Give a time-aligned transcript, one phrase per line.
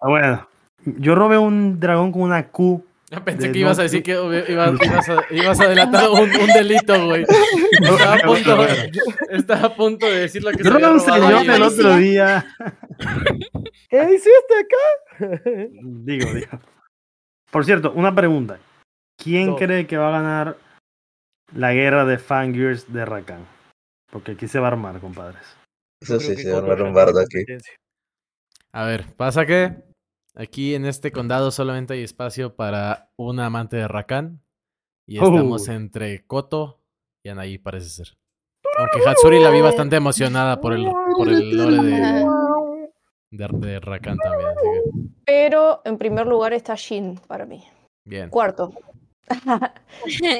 [0.00, 0.48] Ah, bueno,
[0.84, 2.84] yo robé un dragón con una Q.
[3.24, 6.20] Pensé De que ibas a decir que iba- ibas, ibas a, ibas a delatar un,
[6.30, 7.24] un delito, güey.
[7.72, 8.66] Estaba a punto,
[9.30, 12.46] estaba a punto de decir lo que Yo se robé un señor el otro día.
[13.88, 15.40] ¿Qué hiciste acá?
[15.82, 16.60] Digo, digo.
[17.50, 18.58] Por cierto, una pregunta.
[19.16, 19.56] ¿Quién No.
[19.56, 20.56] cree que va a ganar
[21.54, 23.46] la guerra de Fangirls de Rakan?
[24.12, 25.42] Porque aquí se va a armar, compadres.
[26.02, 27.44] Eso sí, se va a armar un bardo aquí.
[28.72, 29.76] A ver, pasa que
[30.34, 34.40] aquí en este condado solamente hay espacio para un amante de Rakan.
[35.06, 35.72] Y estamos Oh.
[35.72, 36.80] entre Koto
[37.24, 38.08] y Anaí, parece ser.
[38.78, 40.86] Aunque Hatsuri la vi bastante emocionada por el,
[41.16, 42.26] por el lore de,
[43.30, 44.50] de, de Rakan también.
[44.50, 47.64] Así que, Pero en primer lugar está Jin para mí.
[48.04, 48.28] bien.
[48.28, 48.72] Cuarto.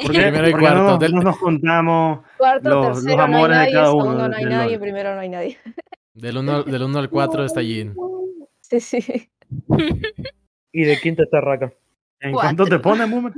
[0.07, 0.83] Primero y Porque cuarto.
[0.83, 2.21] No, Del- no nos contamos.
[2.37, 4.65] Cuarto, Los- los tercero amores no de hay nadie, cada uno segundo no hay nadie,
[4.77, 4.79] lore.
[4.79, 5.59] primero no hay nadie.
[6.15, 7.95] Del 1 del uno al 4 está Jin.
[8.81, 9.31] Sí, sí.
[10.73, 11.73] Y de quinto está Raka.
[12.21, 13.33] ¿En cuánto te pone, Mumer?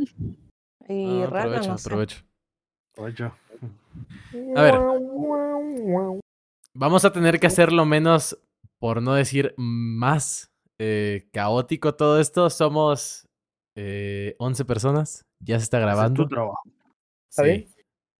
[0.89, 1.89] Y Ah, Raka aprovecho, no sé.
[4.56, 4.75] A ver.
[6.75, 8.39] Vamos a tener que hacerlo menos,
[8.78, 12.48] por no decir más, eh, caótico todo esto.
[12.51, 13.28] Somos
[13.77, 15.25] eh, 11 personas.
[15.41, 16.23] Ya se está Ese es grabando.
[16.25, 16.61] tu trabajo.
[17.31, 17.48] ¿Está Sí.
[17.48, 17.67] bien?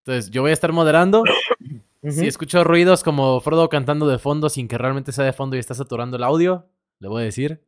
[0.05, 1.25] Entonces, yo voy a estar moderando.
[2.03, 5.58] Si escucho ruidos como Frodo cantando de fondo sin que realmente sea de fondo y
[5.58, 6.66] está saturando el audio,
[7.01, 7.67] le voy a decir.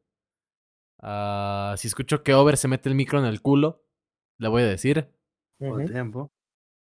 [1.01, 3.85] Ah, si escucho que Over se mete el micro en el culo,
[4.39, 5.09] le voy a decir.
[5.59, 5.85] Ujú.
[5.87, 6.33] tiempo.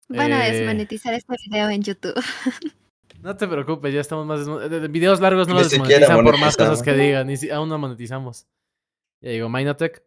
[0.10, 2.16] Van a Eh, desmonetizar este video en YouTube.
[3.22, 6.24] No te preocupes, ya estamos más desmo- de- de Videos largos no Ni los desmonetizan
[6.24, 7.26] por más cosas que digan.
[7.26, 8.48] Ni si- aún no monetizamos.
[9.22, 10.04] Ya digo, Minotech.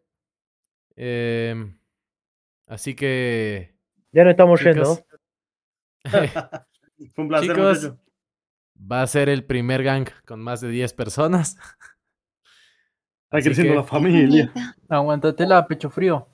[0.95, 1.77] Em,
[2.69, 3.75] así que.
[4.13, 5.07] Ya no estamos chicos, yendo.
[7.15, 7.93] Fue un placer, Chicos,
[8.81, 11.57] va a ser el primer gang con más de 10 personas.
[13.33, 14.53] Está creciendo que- la familia.
[14.89, 16.27] Aguántatela, pecho frío.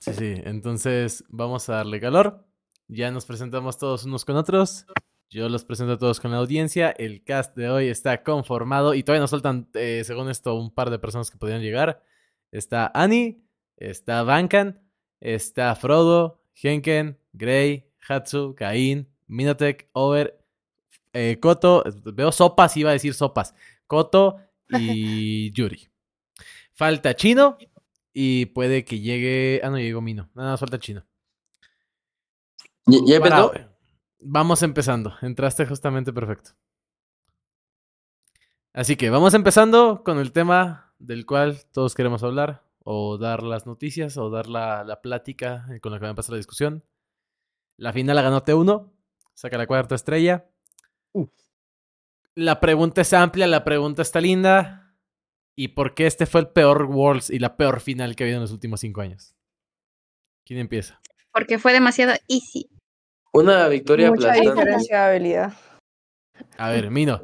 [0.00, 0.34] Sí, sí.
[0.44, 2.44] Entonces vamos a darle calor.
[2.88, 4.86] Ya nos presentamos todos unos con otros.
[5.30, 6.90] Yo los presento a todos con la audiencia.
[6.90, 10.88] El cast de hoy está conformado y todavía nos faltan, eh, según esto, un par
[10.90, 12.02] de personas que podrían llegar.
[12.50, 13.42] Está Annie,
[13.76, 14.80] está Vankan,
[15.20, 20.38] está Frodo, Henken, Grey, Hatsu, Cain, Minotech, Over,
[21.12, 21.84] eh, Koto.
[22.14, 23.54] Veo sopas, iba a decir sopas.
[23.86, 24.36] Koto
[24.70, 25.88] y Yuri.
[26.78, 27.58] Falta Chino
[28.12, 29.60] y puede que llegue.
[29.64, 30.30] Ah, no llegó Mino.
[30.34, 31.04] Nada más falta Chino.
[34.20, 35.12] Vamos empezando.
[35.20, 36.52] Entraste justamente perfecto.
[38.72, 43.66] Así que vamos empezando con el tema del cual todos queremos hablar, o dar las
[43.66, 46.84] noticias, o dar la, la plática con la que va a pasar la discusión.
[47.76, 48.88] La final la ganó T1,
[49.34, 50.48] saca la cuarta estrella.
[52.36, 54.87] La pregunta es amplia, la pregunta está linda.
[55.58, 58.36] ¿Y por qué este fue el peor Worlds y la peor final que ha habido
[58.36, 59.34] en los últimos cinco años?
[60.46, 61.00] ¿Quién empieza?
[61.32, 62.70] Porque fue demasiado easy.
[63.32, 64.50] Una victoria Mucha aplastante.
[64.52, 65.52] diferencia de habilidad.
[66.58, 67.20] A ver, Mino.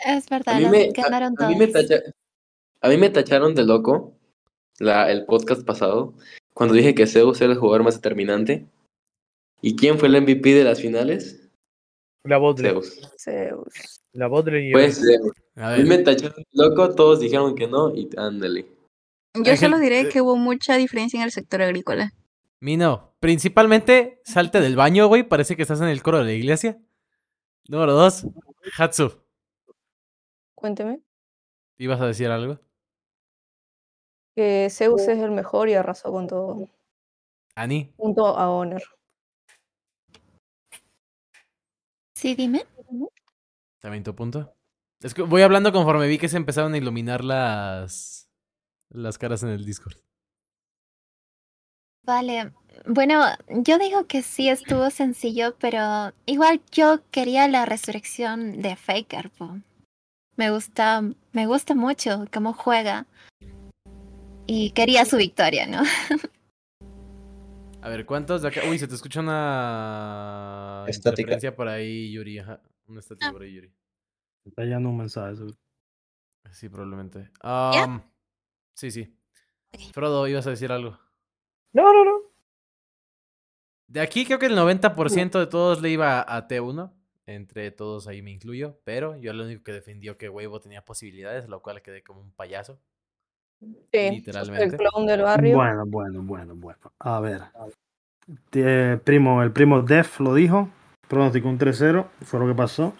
[0.00, 0.64] Es A verdad, mí,
[0.98, 2.02] a, a mí me tacha-
[2.80, 4.14] a mí me tacharon de loco
[4.80, 6.12] la, el podcast pasado
[6.54, 8.66] cuando dije que Zeus era el jugador más determinante.
[9.62, 11.45] ¿Y quién fue el MVP de las finales?
[12.26, 12.70] La Bodle.
[12.70, 13.00] Zeus.
[13.18, 14.00] Zeus.
[14.12, 15.32] La Bodle y Pues Zeus.
[15.56, 18.66] A A mí ver, me tacharon loco, todos dijeron que no y ándale.
[19.34, 22.12] Yo Ángel, solo eh, diré que hubo mucha diferencia en el sector agrícola.
[22.60, 25.22] Mino, principalmente salte del baño, güey.
[25.22, 26.78] Parece que estás en el coro de la iglesia.
[27.68, 28.26] Número dos,
[28.78, 29.20] Hatsu.
[30.54, 31.00] Cuénteme.
[31.78, 32.58] ¿Ibas a decir algo?
[34.34, 36.68] Que Zeus es el mejor y arrasó con todo.
[37.54, 37.92] Ani.
[37.96, 38.82] Junto a Honor.
[42.16, 42.64] Sí, dime.
[43.78, 44.56] También tu punto.
[45.02, 48.30] Es que voy hablando conforme vi que se empezaron a iluminar las,
[48.88, 49.98] las caras en el Discord.
[52.04, 52.52] Vale.
[52.86, 59.28] Bueno, yo digo que sí estuvo sencillo, pero igual yo quería la resurrección de Faker.
[59.30, 59.58] po.
[60.36, 61.02] Me gusta,
[61.32, 63.06] me gusta mucho cómo juega.
[64.46, 65.82] Y quería su victoria, ¿no?
[67.86, 68.62] A ver, ¿cuántos de acá?
[68.68, 71.54] Uy, se te escucha una Estática.
[71.54, 72.40] por ahí, Yuri.
[72.40, 72.60] Ajá.
[72.88, 73.72] Una estática por ahí, Yuri.
[74.44, 75.36] Está llegando un mensaje.
[75.36, 75.56] seguro.
[76.50, 77.30] Sí, probablemente.
[77.42, 78.02] Am,
[78.74, 79.16] sí, sí.
[79.92, 80.98] Frodo, ibas a decir algo.
[81.72, 82.22] No, no, no.
[83.86, 86.92] De aquí creo que el 90% de todos le iba a T1.
[87.26, 88.80] Entre todos ahí me incluyo.
[88.82, 92.32] Pero yo lo único que defendió que Weibo tenía posibilidades, lo cual quedé como un
[92.32, 92.80] payaso.
[93.60, 94.64] Sí, Literalmente.
[94.64, 95.56] El clown del barrio.
[95.56, 96.78] Bueno, bueno, bueno, bueno.
[96.98, 97.42] A ver.
[98.52, 100.68] Eh, primo, el primo Def lo dijo.
[101.08, 102.06] Pronosticó un 3-0.
[102.22, 102.94] Fue lo que pasó.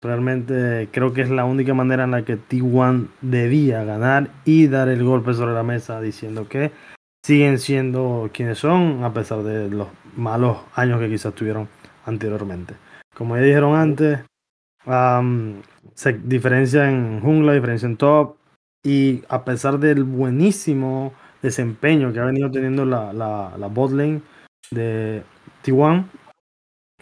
[0.00, 4.88] Realmente creo que es la única manera en la que T1 debía ganar y dar
[4.88, 6.70] el golpe sobre la mesa diciendo que
[7.24, 11.68] siguen siendo quienes son a pesar de los malos años que quizás tuvieron
[12.06, 12.74] anteriormente.
[13.12, 14.20] Como ya dijeron antes,
[15.94, 18.37] se diferencia en jungla, diferencia en top
[18.88, 21.12] y a pesar del buenísimo
[21.42, 25.22] desempeño que ha venido teniendo la, la, la bot de
[25.62, 26.06] T1,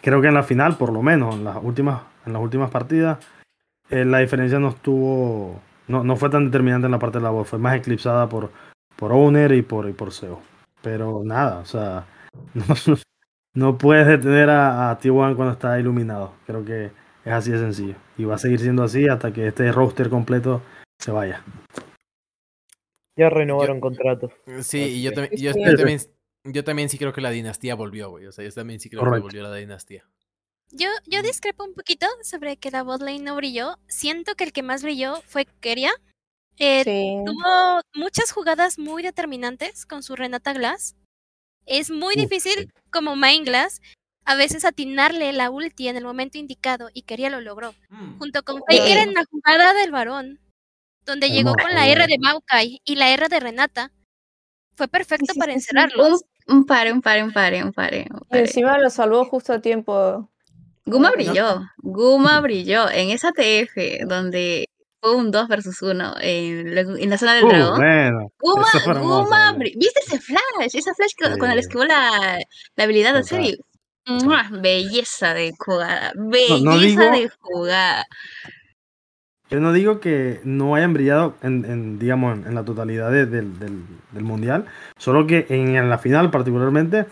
[0.02, 3.24] creo que en la final, por lo menos, en las últimas, en las últimas partidas,
[3.88, 7.30] eh, la diferencia no estuvo, no, no fue tan determinante en la parte de la
[7.30, 8.50] bot, fue más eclipsada por,
[8.96, 10.40] por Owner y por, y por SEO.
[10.82, 12.04] Pero nada, o sea,
[12.54, 12.96] no,
[13.54, 16.32] no puedes detener a, a T1 cuando está iluminado.
[16.46, 16.90] Creo que
[17.24, 17.94] es así de sencillo.
[18.18, 20.62] Y va a seguir siendo así hasta que este roster completo
[20.98, 21.44] se vaya.
[23.16, 24.32] Ya renovaron contratos.
[24.62, 26.00] Sí, y yo, también, yo, también,
[26.44, 28.26] yo también sí creo que la dinastía volvió, güey.
[28.26, 29.28] O sea, yo también sí creo Correcto.
[29.28, 30.04] que volvió la dinastía.
[30.70, 33.78] Yo, yo discrepo un poquito sobre que la botlane no brilló.
[33.86, 35.92] Siento que el que más brilló fue Keria.
[36.58, 37.22] Eh, Sí.
[37.24, 40.96] Tuvo muchas jugadas muy determinantes con su Renata Glass.
[41.64, 43.80] Es muy Uf, difícil como Main Glass
[44.24, 47.74] a veces atinarle la ulti en el momento indicado y Keria lo logró.
[48.18, 50.40] Junto con Faker en la jugada del varón,
[51.06, 53.92] donde llegó con la R de Maokai y la R de Renata.
[54.76, 55.64] Fue perfecto sí, para sí, sí.
[55.70, 56.24] encerrarlos.
[56.48, 58.06] Un, un pare, un pare, un pare, un pare.
[58.32, 60.30] Y encima lo salvó justo a tiempo.
[60.84, 64.68] Guma brilló, Guma brilló en esa TF donde
[65.00, 67.76] fue un 2 versus 1 en, la- en la zona del Uh, dragón.
[67.78, 70.74] bueno, Guma, hermoso, Guma, bri- ¿viste ese flash?
[70.74, 71.60] Esa flash con, con el Sí.
[71.60, 72.38] esquivó la,
[72.76, 73.56] la habilidad de serie.
[74.50, 78.06] Belleza de jugada, belleza no digo- de jugada.
[79.50, 83.26] Yo no digo que no hayan brillado en, en, digamos, en, en la totalidad de-
[83.26, 84.64] del, del- del mundial,
[84.98, 87.06] solo que en, en la final particularmente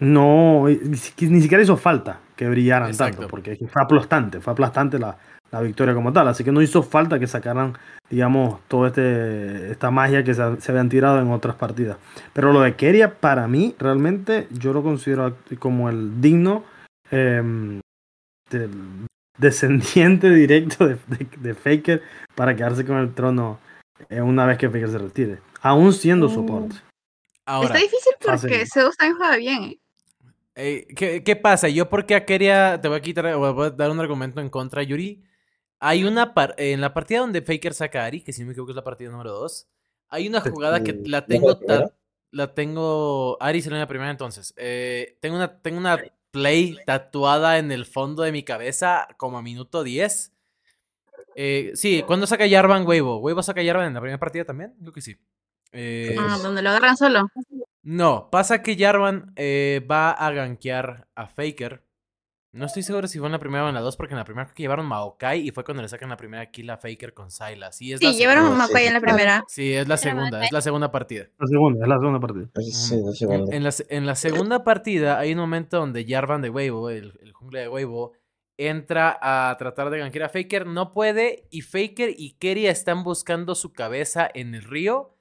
[0.00, 3.18] no, ni si- ni siquiera hizo falta que brillaran Exacto.
[3.18, 5.16] tanto, porque fue aplastante, fue aplastante la,
[5.50, 7.74] la victoria como tal, así que no hizo falta que sacaran,
[8.08, 11.98] digamos, toda este, esta magia que se, se habían tirado en otras partidas.
[12.32, 16.64] Pero lo de Keria, para mí, realmente, yo lo considero como el digno
[17.10, 17.80] em,
[18.50, 18.70] del
[19.42, 22.02] descendiente directo de, de- de Faker
[22.34, 23.58] para quedarse con el trono
[24.08, 26.34] eh, una vez que Faker se retire, aún siendo Mm.
[26.34, 26.76] soporte.
[27.44, 28.48] Ahora, Está difícil fácil.
[28.50, 29.78] porque Zeus también juega bien.
[30.54, 30.86] ¿eh?
[30.96, 31.68] ¿qué, qué pasa?
[31.68, 34.82] Yo porque a Keria te voy a quitar, voy a dar un argumento en contra,
[34.82, 35.22] Yuri.
[35.80, 38.52] Hay una par- en la partida donde Faker saca a Ari, que si no me
[38.52, 39.66] equivoco es la partida número 2.
[40.10, 41.90] Hay una jugada que la ¿No fue tengo
[42.30, 44.54] la tengo Ari salió en la primera entonces.
[44.56, 45.98] Eh, tengo una tengo una
[46.32, 50.32] play tatuada en el fondo de mi cabeza como a minuto 10.
[51.36, 53.18] Eh, sí, ¿cuándo saca Jarvan Weibo?
[53.18, 54.74] ¿Weibo saca Jarvan en la primera partida también?
[54.80, 55.16] Creo que sí.
[55.72, 57.28] Eh, Ah, donde lo agarran solo.
[57.82, 61.84] no, pasa que Jarvan eh, va a gankear a Faker.
[62.52, 64.24] No estoy seguro si fue en la primera o en la dos, porque en la
[64.24, 67.14] primera creo que llevaron Maokai y fue cuando le sacan la primera kill a Faker
[67.14, 67.76] con Sylas.
[67.76, 68.50] Sí, es la llevaron a.
[68.50, 69.42] Makoy en la primera.
[69.48, 70.46] Sí, es la segunda, Maokai.
[70.46, 71.28] es la segunda partida.
[71.38, 72.46] La segunda, es la segunda partida.
[72.60, 73.56] Sí, la En, segunda.
[73.56, 77.32] en la, en la segunda partida hay un momento donde Jarvan de Weibo, el, el
[77.32, 78.12] jungla de Weibo,
[78.58, 83.54] entra a tratar de gankear a Faker, no puede, y Faker y Keria están buscando
[83.54, 85.16] su cabeza en el río.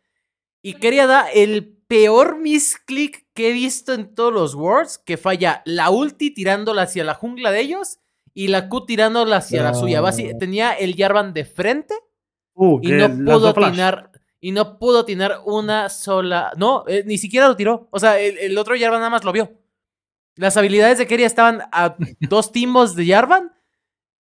[0.61, 5.61] Y Keria da el peor misclick que he visto en todos los Worlds, que falla
[5.65, 7.99] la ulti tirándola hacia la jungla de ellos
[8.33, 10.01] y la Q tirándola hacia la suya.
[10.01, 11.95] Basi- tenía el Jarvan de frente
[12.53, 17.47] Uh, y no pudo atinar y no pudo atinar una sola no eh, ni siquiera
[17.47, 17.87] lo tiró.
[17.91, 19.51] O sea el, el otro Jarvan nada más lo vio.
[20.35, 23.51] Las habilidades de Keria estaban a dos timbos de Jarvan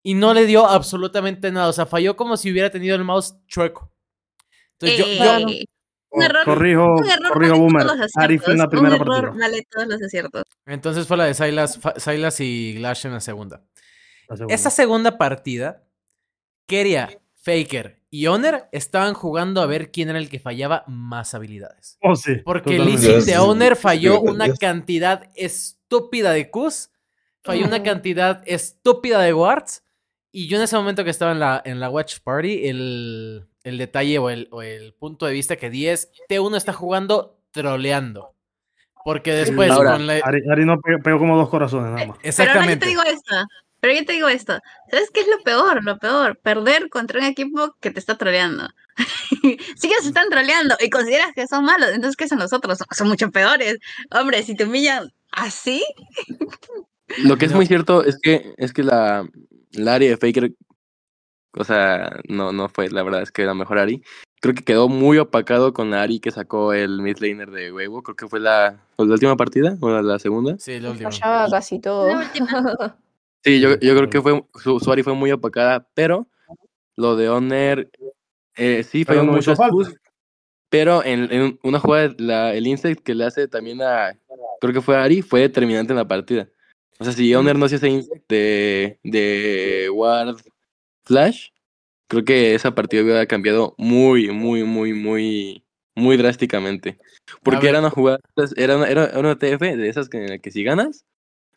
[0.03, 1.69] y no le dio absolutamente nada.
[1.69, 3.93] O sea falló como si hubiera tenido el mouse chueco.
[4.79, 5.65] Entonces yo, yo- Eh,
[6.13, 7.87] un error, Corrijo, un error corrijo vale Boomer.
[7.87, 9.41] todos Ari fue en la primera un error partida.
[9.47, 10.43] vale todos los aciertos.
[10.67, 13.63] entonces fue la de Silas, Sylas y Glash en la segunda
[14.29, 14.55] La segunda.
[14.55, 15.85] esa segunda partida
[16.67, 17.11] Keria
[17.43, 22.17] Faker y Honor estaban jugando a ver quién era el que fallaba más habilidades Oh,
[22.17, 26.91] sí, Porque el Yes, de yes, falló una cantidad estúpida de Qs,
[27.45, 27.85] falló una Ujú.
[27.85, 29.83] cantidad estúpida de wards.
[30.33, 33.79] Y yo en ese momento que estaba en la, en la Watch Party, el, el
[33.79, 38.35] detalle o el, o el punto de vista que di es, T1 está jugando troleando.
[39.05, 40.15] Porque después Ahora, con la...
[40.23, 42.19] Ari, Ari no pegó, pegó como dos corazones nada más.
[42.19, 42.85] Pero ahora yo Exactamente.
[42.85, 43.35] te digo esto.
[43.81, 44.59] Pero yo te digo esto.
[44.91, 45.83] ¿Sabes qué es lo peor?
[45.83, 46.39] Lo peor.
[46.43, 48.69] Perder contra un equipo que te está troleando.
[49.43, 51.89] sí que se están troleando y consideras que son malos.
[51.89, 52.77] Entonces, ¿qué son los otros?
[52.77, 53.79] Son, son mucho peores.
[54.11, 55.83] Hombre, si te humillan así.
[57.25, 57.57] Lo que es No.
[57.57, 59.27] muy cierto es que es que la,
[59.73, 60.53] la Ari de Faker,
[61.57, 64.03] o sea, no, no fue, la verdad es que la mejor Ari.
[64.41, 68.03] Creo que quedó muy opacado con la Ari que sacó el mid laner de huevo.
[68.03, 70.57] Creo que fue la, fue la última partida o la, la segunda.
[70.59, 71.11] Sí, la última.
[71.11, 72.09] Fallaba casi todo.
[72.09, 72.97] La última.
[73.43, 76.27] Sí, yo, yo creo que fue su, su Ari fue muy opacada, pero
[76.95, 77.89] lo de Honor
[78.55, 79.95] eh, sí Pero falló no push,
[80.69, 84.17] pero en, en una jugada, la, el insect que le hace también a,
[84.61, 86.49] creo que fue a Ari, fue determinante en la partida.
[86.99, 90.37] O sea, si Honor no hacía ese insect de, de Ward
[91.11, 91.49] Flash,
[92.07, 95.65] creo que esa partida hubiera cambiado muy, muy, muy, muy,
[95.97, 96.99] muy drásticamente.
[97.43, 98.21] Porque era una jugada,
[98.57, 101.05] era una, era una TF de esas que, en la que si ganas,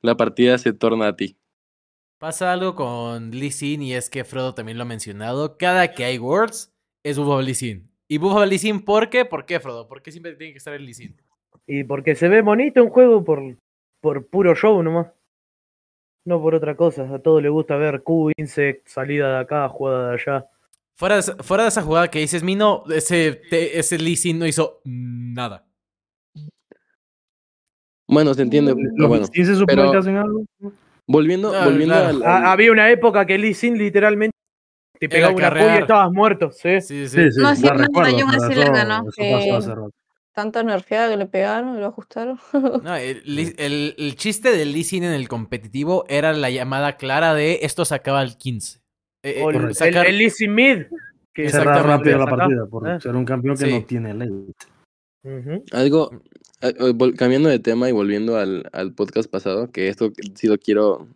[0.02, 1.38] la partida se torna a ti.
[2.18, 5.56] Pasa algo con Lee Sin y es que Frodo también lo ha mencionado.
[5.60, 7.92] Cada que hay Worlds es Buffalo Lee Sin.
[8.08, 9.24] ¿Y Buffalo Lee Sin por qué?
[9.24, 9.88] ¿Por qué, Frodo?
[9.88, 11.16] ¿Por qué siempre tiene que estar el Lee Sin?
[11.68, 13.56] Y porque se ve bonito un juego por,
[14.02, 15.12] por puro show nomás.
[16.26, 17.04] No por otra cosa.
[17.14, 20.46] A todos les gusta ver Q, Insect, salida de acá, jugada de allá.
[20.96, 24.40] Fuera de, esa- fuera de esa jugada que dices, Mino, ese, te- ese Lee Sin
[24.40, 25.66] no hizo nada.
[28.08, 29.26] Bueno, se entiende, pero ¿Los bueno.
[29.26, 30.44] Lee Sin se supone pero- que hacen algo?
[31.06, 32.10] Volviendo, Ah, volviendo claro.
[32.10, 34.34] al, al- había una época que Lee Sin literalmente
[35.00, 36.52] te pegaba una y estabas muerto.
[36.52, 36.80] Sí.
[36.80, 37.18] Sí, sí.
[37.24, 39.04] Sí, sí, No, sí, le ganó.
[40.34, 40.36] Eh.
[40.36, 42.40] Tanta nerfeada que le pegaron y lo ajustaron.
[42.84, 43.22] No, el,
[43.58, 47.86] el- el chiste del Lee Sin en el competitivo era la llamada clara de esto
[47.86, 48.80] se acaba al 15.
[49.24, 49.76] Eh, eh, O el, correcto.
[49.76, 50.84] sacar- el Lee Sin Mid.
[51.34, 51.50] Que.
[51.50, 53.00] Cerrar rápido la partida por Eh.
[53.00, 53.72] ser un campeón que Sí.
[53.72, 54.30] no tiene ley.
[55.26, 55.64] Ujú.
[55.72, 56.12] algo,
[57.18, 61.08] cambiando de tema y volviendo al, al podcast pasado, que esto sí lo quiero,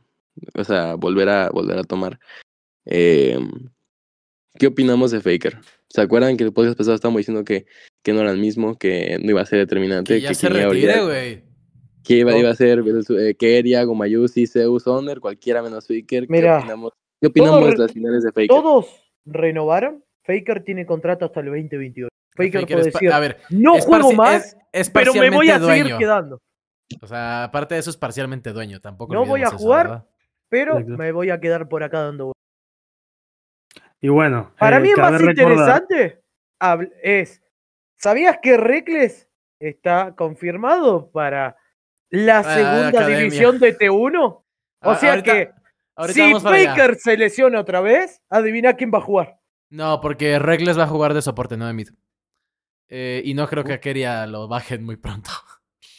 [0.55, 2.17] o sea, volver a, volver a tomar.
[2.85, 3.37] Eh,
[4.57, 5.59] ¿Qué opinamos de Faker?
[5.89, 7.65] ¿Se acuerdan que el podcast pasado estábamos diciendo que,
[8.07, 10.13] que no era el mismo, que no iba a ser determinante?
[10.15, 11.43] que ya se quien iba a retire, güey.
[12.05, 12.37] que iba, No.
[12.37, 12.81] iba a ser
[13.19, 16.25] eh, Keria, Gomayusi, Zeus, Honor, cualquiera menos Faker.
[16.25, 18.47] ¿Qué Mira, opinamos, ¿qué opinamos todo de las finales de Faker?
[18.47, 18.87] Todos
[19.25, 20.05] renovaron.
[20.23, 22.07] Faker tiene contrato hasta el 2028.
[22.33, 25.59] Faker, Faker puede decir, a ver, no juego más, es- es pero me voy a
[25.59, 26.39] seguir quedando.
[27.01, 29.87] O sea, aparte de eso es parcialmente dueño, tampoco No voy a eso, jugar.
[29.87, 30.05] ¿verdad?
[30.47, 30.97] Pero Exacto.
[30.97, 32.41] me voy a quedar por acá dando vueltas.
[33.99, 36.21] Y bueno, Para eh, mí es más recordar- interesante
[37.03, 37.41] es,
[37.97, 39.27] ¿sabías que Reckless
[39.59, 41.57] está confirmado para
[42.09, 43.17] la Para la segunda academia.
[43.19, 44.43] división de T1?
[44.83, 45.49] O A- sea ahorita- que
[45.95, 46.39] ahorita si.
[46.39, 49.39] Faker se lesiona otra vez, adivina quién va a jugar.
[49.71, 51.89] No, porque Regles va a jugar de soporte, no de mid.
[52.89, 55.29] Eh, y no creo que a Keria lo bajen muy pronto.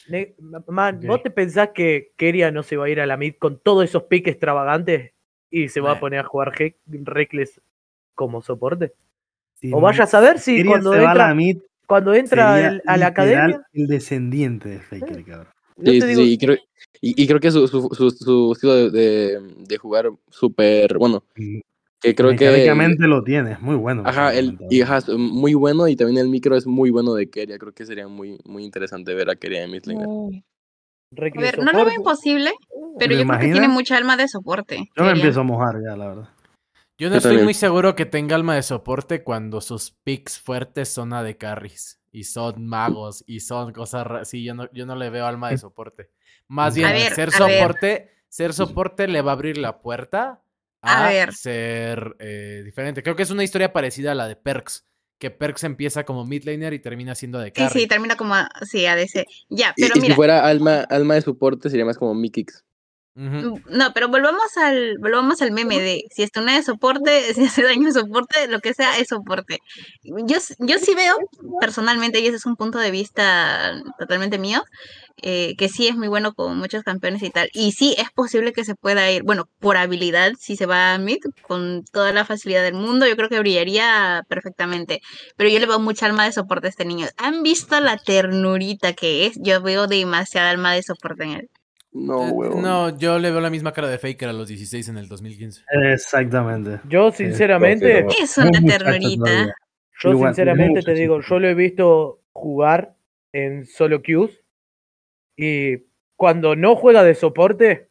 [0.69, 1.01] Man.
[1.07, 3.85] ¿vos te pensás que Keria no se va a ir a la mid con todos
[3.85, 5.13] esos piques extravagantes
[5.51, 6.53] y se va a poner a jugar
[6.87, 7.61] Reckless
[8.15, 8.95] como soporte?
[9.73, 11.59] O vaya a saber si Keria cuando se va a la entra, mid,
[11.89, 15.49] cuando entra sería el- a la academia, el descendiente de Faker, cabrón.
[15.79, 16.57] yo Sí, te sí, digo, sí, y creo,
[17.01, 21.25] y, y creo que su, su, su, su estilo de, de, de jugar súper, bueno,
[22.01, 22.47] que creo que...
[22.99, 24.03] Lo tiene, es muy bueno.
[24.05, 27.29] Ajá, el, y ajá, es muy bueno y también el micro es muy bueno de
[27.29, 27.59] Keria.
[27.59, 30.07] Creo que sería muy, muy interesante ver a Keria en Midlaner.
[30.07, 30.41] Mm.
[31.37, 32.53] A ver, no lo veo imposible,
[32.99, 34.89] pero ¿Lo yo creo que tiene mucha alma de soporte.
[34.95, 36.29] Yo me empiezo a mojar ya, la verdad.
[36.99, 37.45] Yo no Yo estoy también.
[37.45, 42.01] muy seguro que tenga alma de soporte cuando sus picks fuertes son a de carries.
[42.11, 43.23] Y son magos.
[43.27, 46.11] Y son cosas ra- Sí, yo no, yo no le veo alma de soporte.
[46.49, 47.39] Más bien, ver, ser ver.
[47.59, 48.11] soporte.
[48.29, 50.43] Ser soporte le va a abrir la puerta
[50.83, 51.33] a, A ver.
[51.35, 53.03] ser eh, diferente.
[53.03, 54.85] Creo que es una historia parecida a la de Perks.
[55.19, 57.81] Que Perks empieza como mid laner y termina siendo de Sí, carry.
[57.81, 59.25] sí, termina como a- sí, ADC.
[59.49, 62.65] Ya, Y, pero y mira, si fuera alma, alma de soporte sería más como Mikix.
[63.19, 67.65] No, pero volvamos al, volvamos al meme de si es una de soporte, si hace
[67.65, 69.59] daño soporte, lo que sea es soporte.
[70.05, 71.17] Yo, yo sí veo
[71.61, 74.63] personalmente, y ese es un punto de vista totalmente mío,
[75.21, 77.51] eh, que sí es muy bueno con muchos campeones y tal.
[77.53, 80.99] Y sí es posible que se pueda ir, bueno, por habilidad, si se va a
[80.99, 85.01] mid, con toda la facilidad del mundo, yo creo que brillaría perfectamente.
[85.37, 87.09] Pero yo le veo mucha alma de soporte a este niño.
[87.17, 89.37] ¿Han visto la ternurita que es?
[89.41, 91.51] Yo veo demasiada alma de soporte en él.
[92.07, 92.63] No, Eh, huevón.
[92.63, 95.63] no, yo le veo la misma cara de Faker a los 16 en el 2015.
[95.93, 96.81] Exactamente.
[96.89, 99.55] Yo sinceramente, sí, Es una ternurita.
[100.01, 101.01] yo Igual, sinceramente te sí.
[101.01, 102.95] digo, yo lo he visto jugar
[103.33, 104.41] en solo queues
[105.37, 105.87] y
[106.17, 107.91] cuando no juega de soporte,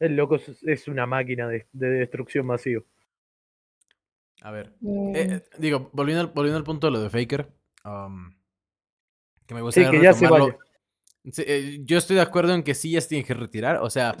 [0.00, 2.82] el loco es, una máquina de, de destrucción masiva.
[4.42, 4.72] A ver.
[4.80, 5.16] Mm.
[5.16, 7.48] Eh, eh, digo, volviendo al, volviendo al punto de lo de Faker.
[7.84, 8.34] um,
[9.46, 10.58] que me Sí, gustaría que ya se retomarlo.
[11.38, 13.76] Eh, yo estoy de acuerdo en que sí ya se tiene que retirar.
[13.78, 14.14] O sea,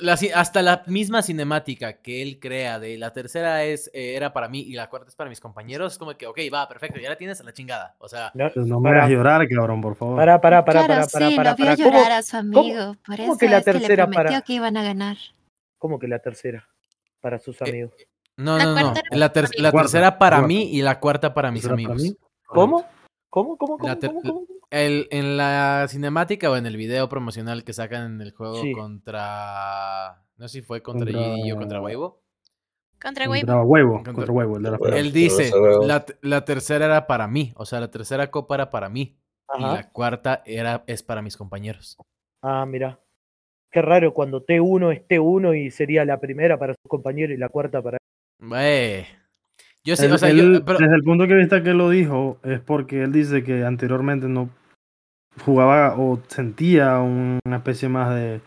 [0.00, 4.48] la hasta la misma cinemática que él crea de la tercera es eh, era para
[4.48, 5.92] mí y la cuarta es para mis compañeros.
[5.94, 7.96] Es como que, ok, va, perfecto, ya la tienes a la chingada.
[7.98, 9.00] O sea, No, no me Para.
[9.00, 10.16] hagas llorar, cabrón, por favor.
[10.16, 11.76] Para, para, para, claro, para, para, sí, para, para.
[11.76, 12.94] ¿Cómo, llorar a su amigo.
[13.04, 15.16] por cómo eso que la es que le tercera prometió para- que iban a ganar.
[15.78, 16.68] cómo que la tercera?
[17.20, 17.92] Para sus Eh, amigos.
[18.36, 18.94] no, La no, no.
[19.10, 19.62] La, ter- para mí.
[19.62, 20.46] la Cuarta, tercera para cuarta.
[20.48, 22.02] mí y la cuarta para mis ¿Será para amigos.
[22.02, 22.16] mí?
[22.46, 22.86] ¿Cómo?
[23.28, 23.56] ¿Cómo?
[23.56, 23.78] ¿Cómo?
[23.78, 23.88] ¿Cómo?
[23.88, 24.46] La ¿Cómo?
[24.72, 28.72] El, en la cinemática o en el video promocional que sacan en el juego Sí.
[28.72, 32.22] contra No sé si fue contra, Contra- GD o contra Weibo.
[33.00, 33.46] Contra Weibo.
[33.46, 35.50] Contra huevo, Contra- contra huevo, el de la Bueno, Él dice,
[35.84, 37.52] la, la tercera era para mí.
[37.56, 39.18] O sea, la tercera copa era para mí.
[39.58, 41.96] Y la cuarta era, es para mis compañeros.
[42.42, 42.98] Ah, mira.
[43.70, 47.48] Qué raro cuando T1 es T1 y sería la primera para sus compañeros y la
[47.50, 47.98] cuarta para
[48.40, 49.04] Wey.
[49.84, 51.90] Yo sí, Él- o sea, él, yo, pero- Desde el punto de vista que lo
[51.90, 54.48] dijo, es porque él dice que anteriormente no
[55.44, 58.40] jugaba o sentía una especie más de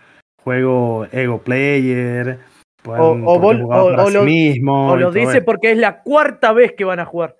[0.43, 2.39] juego ego player.
[2.81, 5.45] pues, O- o vol- o- o sí lo- mismo O y lo todo dice eso.
[5.45, 7.35] porque es la cuarta vez que van a jugar.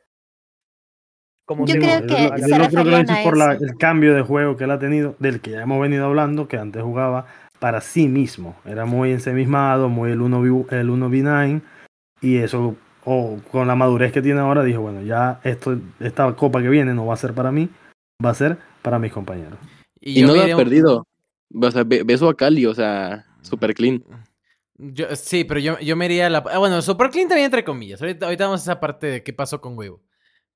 [1.48, 1.80] Como Yo T1.
[1.80, 4.64] creo Yo que yo creo que lo dice por la- el cambio de juego que
[4.64, 7.28] él ha tenido, del que ya hemos venido hablando, que antes jugaba
[7.60, 8.56] para sí mismo.
[8.66, 11.62] Era muy ensemismado, muy el 1v, el 1v9,
[12.22, 16.60] y eso, o con la madurez que tiene ahora, dijo, bueno, ya esto, esta copa
[16.64, 17.70] que viene no va a ser para mí,
[18.26, 19.60] va a ser para mis compañeros.
[20.00, 21.08] Y, no lo miré ha un- perdido.
[21.54, 21.84] O sea,
[22.18, 24.04] su a Cali, o sea, super clean.
[24.78, 26.44] Yo, sí, pero yo, yo me iría a la...
[26.52, 28.02] ah, bueno, Super Clean también entre comillas.
[28.02, 30.02] Ahorita, ahorita vamos a esa parte de qué pasó con Huevo.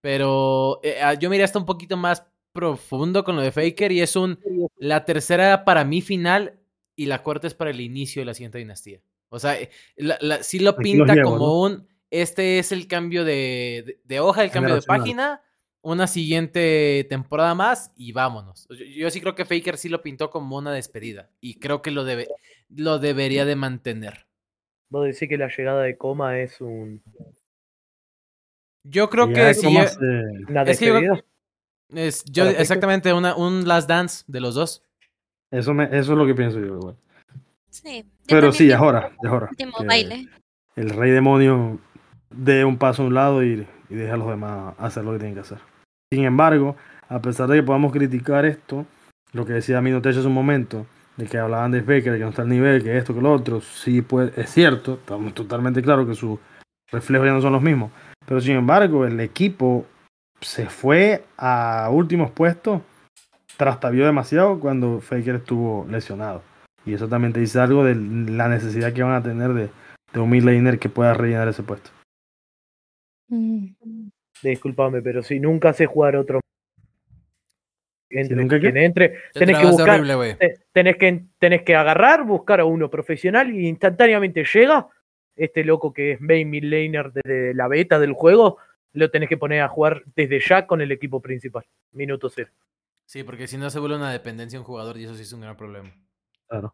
[0.02, 3.92] Pero eh, ah, yo me iría hasta un poquito más profundo con lo de Faker
[3.92, 4.38] y es un...
[4.78, 6.60] La tercera para mi final
[6.96, 9.00] y la cuarta es para el inicio de la siguiente dinastía.
[9.30, 11.62] O sea, eh, la, la- sí lo pinta llevo, como ¿no?
[11.62, 11.88] un...
[12.12, 15.42] Este es el cambio de, de, de hoja, el cambio de página,
[15.82, 18.68] una siguiente temporada más y vámonos.
[18.70, 21.92] Yo, yo sí creo que Faker sí lo pintó como una despedida y creo que
[21.92, 22.28] lo, debe,
[22.70, 24.26] lo debería de mantener.
[24.90, 27.02] Vos decís que la llegada de Coma es un,
[28.84, 29.68] Yo creo que sí.
[29.78, 31.26] eh, se- una Es que yo- despedida.
[31.92, 34.84] Es, yo, exactamente, una, un last dance de los dos.
[35.50, 36.76] eso, me, eso es lo que pienso yo.
[36.78, 36.96] igual.
[37.72, 38.04] Sí.
[38.04, 39.48] yo Pero sí, ya es hora, ya es hora.
[39.50, 40.28] Último que baile.
[40.76, 41.80] El rey demonio
[42.30, 45.18] dé un paso a un lado y, y deje a los demás hacer lo que
[45.20, 45.58] tienen que hacer.
[46.12, 46.76] Sin embargo,
[47.08, 48.86] a pesar de que podamos criticar esto,
[49.32, 50.88] lo que decía Minotech hace un momento,
[51.18, 53.62] de que hablaban de de que no está al nivel, que esto, que lo otro,
[53.62, 56.40] sí pues, es cierto, estamos totalmente claros que sus
[56.92, 57.92] reflejos ya no son los mismos.
[58.26, 59.86] Pero sin embargo, el equipo
[60.42, 62.82] se fue a últimos puestos,
[63.58, 66.42] trastabió demasiado cuando Faker estuvo lesionado.
[66.86, 69.70] Y eso también te dice algo de la necesidad que van a tener de,
[70.14, 71.92] de un midlaner que pueda rellenar ese puesto.
[73.28, 74.10] Mm.
[74.44, 76.40] Disculpame, pero si nunca sé jugar otro.
[78.12, 78.62] Entre nunca qué?
[78.72, 80.38] quien entre, Te tenés que buscar, horrible,
[80.72, 84.88] tenés que, tenés que agarrar, buscar a uno profesional y instantáneamente llega
[85.36, 88.58] este loco que es main midlaner desde la beta del juego,
[88.94, 91.66] lo tenés que poner a jugar desde ya con el equipo principal.
[91.92, 92.50] Minuto cero.
[93.06, 95.34] Sí, porque si no se vuelve una dependencia de un jugador y eso sí es
[95.34, 95.92] un gran problema.
[96.48, 96.74] Claro.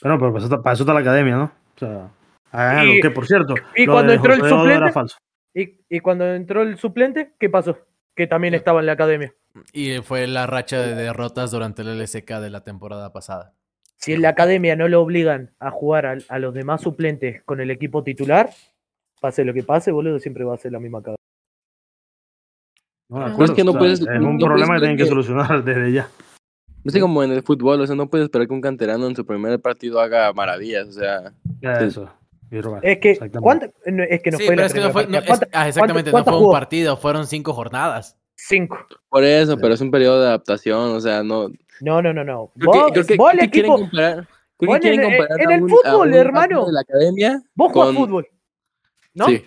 [0.00, 1.44] Pero, pero para, eso está, para eso está la academia, ¿no?
[1.74, 2.10] O sea,
[2.52, 5.18] hagan Y- algo que, por cierto, y cuando entró el suplente- era falso.
[5.58, 7.78] Y, y cuando entró el suplente, ¿qué pasó?
[8.14, 9.34] Que también estaba en la academia.
[9.72, 13.54] Y fue la racha de derrotas durante el LSK de la temporada pasada.
[13.96, 17.60] Si en la academia no lo obligan a jugar a, a los demás suplentes con
[17.60, 18.50] el equipo titular,
[19.20, 21.16] pase lo que pase, boludo, siempre va a ser la misma academia.
[23.08, 24.96] No, acuerdo, es que no o sea, puedes- es no un puedes problema que tienen
[24.96, 26.08] que solucionar desde ya.
[26.84, 29.16] No sé como en el fútbol, o sea, no puedes esperar que un canterano en
[29.16, 31.32] su primer partido haga maravillas, o sea.
[31.60, 32.08] Eso.
[32.50, 32.84] Y robar.
[32.86, 33.42] Es que, Exactamente.
[33.42, 35.02] ¿cuánta- no, es que no sí, fue pero la es que no fue.
[35.06, 35.18] no, partida.
[35.20, 38.16] es- ¿Cuánta- ah, exactamente, no fue un partido, fueron cinco jornadas.
[38.36, 38.78] Cinco.
[39.08, 41.48] Por eso, pero es un periodo de adaptación, o sea, no.
[41.80, 42.52] No, no, no, no.
[42.58, 44.28] Creo que, creo quieren equipo, comparar.
[44.56, 46.66] Creo vos que quieren en el- comparar en a el un- fútbol, a un hermano.
[46.66, 47.42] de la academia.
[47.54, 48.28] vos jugás con- fútbol.
[49.14, 49.26] ¿No?
[49.26, 49.44] Sí.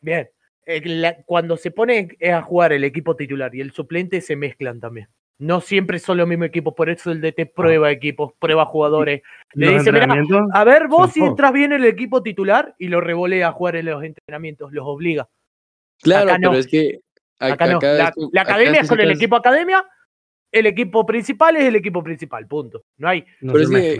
[0.00, 0.28] Bien.
[0.66, 4.78] Eh, la- cuando se pone a jugar el equipo titular y el suplente se mezclan
[4.80, 5.08] también.
[5.40, 9.22] No siempre son los mismos equipos, por eso el DT prueba equipos, prueba jugadores.
[9.54, 12.88] Le dice, "Mirá, entrenamientos, A ver, vos si entras bien en el equipo titular y
[12.88, 15.28] lo revolea a jugar en los entrenamientos, los obliga.
[16.02, 17.00] Claro, pero es que.
[17.38, 17.78] Acá no.
[17.78, 19.82] acá La, academia es con el equipo academia,
[20.52, 22.82] el equipo principal es el equipo principal, punto.
[22.98, 23.24] No hay.
[23.40, 23.96] no Pero es que.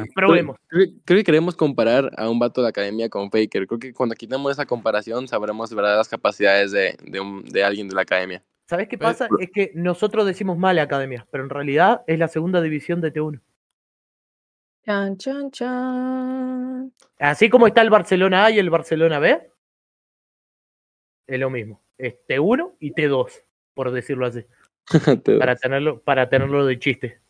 [0.68, 3.66] Creo, que queremos comparar a un vato de la academia con Faker.
[3.66, 7.64] Creo que cuando quitemos esa comparación sabremos de verdad las capacidades de, de, un- de
[7.64, 8.42] alguien de la academia.
[8.70, 9.28] ¿Sabés qué Pero- pasa?
[9.40, 13.40] Es que nosotros decimos mal academia, pero en realidad es la segunda división de T1.
[14.84, 16.92] Chan, chan, chan.
[17.18, 19.50] Así como está el Barcelona A y el Barcelona B,
[21.26, 21.82] es lo mismo.
[21.98, 23.42] Es T1 y T2,
[23.74, 24.46] por decirlo así,
[25.40, 27.20] para tenerlo, para tenerlo de chiste.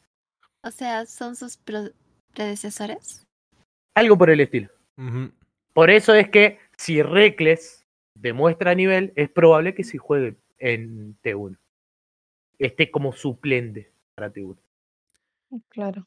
[0.62, 1.59] O sea, ¿son sus
[2.35, 3.26] predecesores?
[3.94, 4.68] Algo por el estilo.
[5.72, 11.58] Por eso es que si Reckless demuestra nivel, es probable que si juegue en T1.
[12.58, 14.56] Esté como suplente para T1.
[15.68, 16.06] Claro.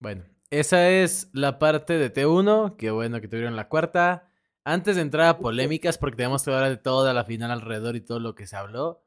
[0.00, 2.76] Bueno, esa es la parte de T1.
[2.76, 4.28] Qué bueno que tuvieron la cuarta.
[4.64, 8.00] Antes de entrar a polémicas, porque tenemos que hablar de toda la final alrededor y
[8.00, 9.04] todo lo que se habló.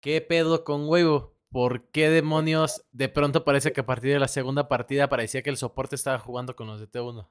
[0.00, 1.34] ¿Qué pedo con huevo?
[1.50, 5.50] ¿Por qué demonios de pronto parece que a partir de la segunda partida parecía que
[5.50, 7.28] el soporte estaba jugando con los de T1?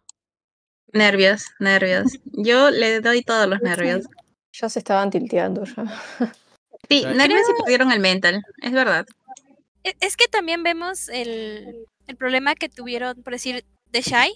[0.93, 2.19] Nervios, nervios.
[2.25, 4.05] Yo le doy todos los nervios.
[4.53, 6.01] Ya se estaban tilteando ya.
[6.89, 9.05] Sí, Creo- nervios y perdieron el mental, es verdad.
[9.83, 14.33] E- Es que también vemos el, el problema que tuvieron, por decir, de Shai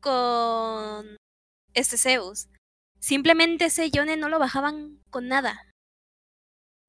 [0.00, 1.16] con
[1.74, 2.48] este Zeus.
[3.00, 5.66] Simplemente ese Yone no lo bajaban con nada.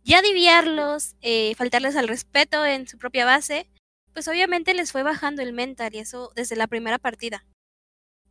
[0.04, 3.70] Ya diviarlos, eh, faltarles al respeto en su propia base,
[4.14, 7.46] pues obviamente les fue bajando el mental y eso desde la primera partida.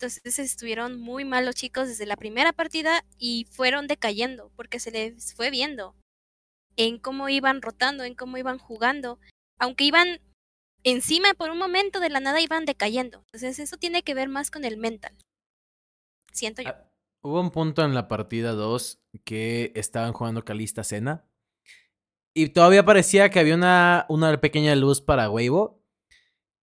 [0.01, 4.91] Entonces estuvieron muy mal los chicos desde la primera partida y fueron decayendo porque se
[4.91, 5.95] les fue viendo
[6.77, 9.19] en cómo iban rotando, en cómo iban jugando,
[9.59, 10.21] aunque iban
[10.85, 13.19] encima por un momento de la nada iban decayendo.
[13.27, 15.15] Entonces eso tiene que ver más con el mental.
[16.33, 16.71] Siento yo.
[16.71, 16.91] Ah,
[17.23, 21.27] Hubo un punto en la partida 2 que estaban jugando Calista Cena.
[22.33, 25.80] Y todavía parecía que había una, una pequeña luz para Weibo.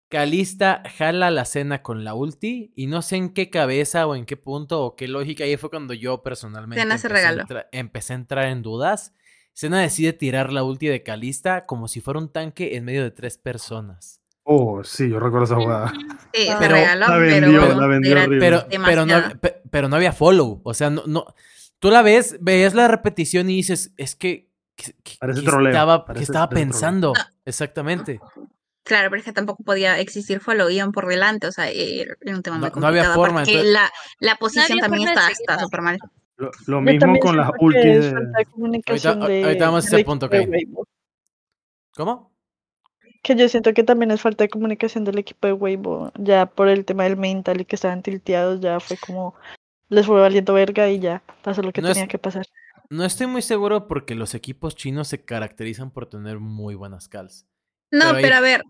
[0.09, 2.71] Calista jala la cena con la ulti.
[2.75, 5.43] Y no sé en qué cabeza o en qué punto o qué lógica.
[5.43, 7.41] Ahí fue cuando yo personalmente Cena se empecé, a regaló.
[7.43, 9.13] entra- empecé a entrar en dudas.
[9.53, 13.11] Cena decide tirar la ulti de Calista como si fuera un tanque en medio de
[13.11, 14.21] tres personas.
[14.43, 15.91] Oh, sí, yo recuerdo esa jugada.
[16.33, 18.39] Sí, se Pero- regaló, la pero vendió, la vendió horrible.
[18.39, 19.13] Pero, pero, no,
[19.71, 20.61] pero no había follow.
[20.63, 21.25] O sea, no, no.
[21.79, 24.47] Tú la ves, ves la repetición y dices, es que.
[24.77, 26.71] que- que- Parece que troleo, estaba, que parece- estaba parece troleo.
[26.79, 27.13] pensando.
[27.13, 27.21] No.
[27.45, 28.19] Exactamente.
[28.87, 32.41] Claro, pero es que tampoco podía existir follow, iban por delante, o sea, era un
[32.41, 35.09] tema muy No- no había complicado, forma, aparte que entonces- la, la posición había también
[35.09, 35.99] está está súper mal.
[36.67, 38.09] Lo, mismo con las ultis de...
[38.87, 40.45] Ahorita- de, ahorita vamos a ese equipo punto, de Kay.
[40.47, 40.87] Weibo.
[41.95, 42.31] ¿Cómo?
[43.23, 46.11] Que yo siento que también es falta de comunicación del equipo de Weibo.
[46.17, 49.35] Ya por el tema del mental y que estaban tilteados, ya fue como
[49.89, 52.45] les fue valiendo verga y ya pasó lo que No es- tenía que pasar.
[52.89, 57.45] No estoy muy seguro porque los equipos chinos se caracterizan por tener muy buenas calls.
[57.91, 58.63] No, Pero a ver,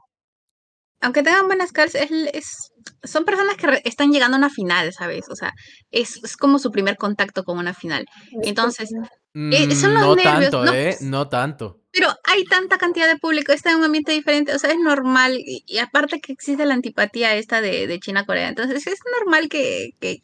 [1.01, 2.71] aunque tengan buenas calls, es, es-
[3.03, 5.25] son personas que re- están llegando a una final, ¿sabes?
[5.29, 5.53] O sea,
[5.91, 8.05] es, es como su primer contacto con una final.
[8.43, 8.89] Entonces,
[9.35, 10.97] Eh, son Mm, los no nervios, tanto, no, ¿eh?
[11.01, 11.79] No tanto.
[11.91, 15.37] pero hay tanta cantidad de público, está en un ambiente diferente, o sea, es normal.
[15.37, 19.89] Y, y aparte que existe la antipatía esta de, de China-Corea, entonces es normal que,
[19.99, 20.17] que,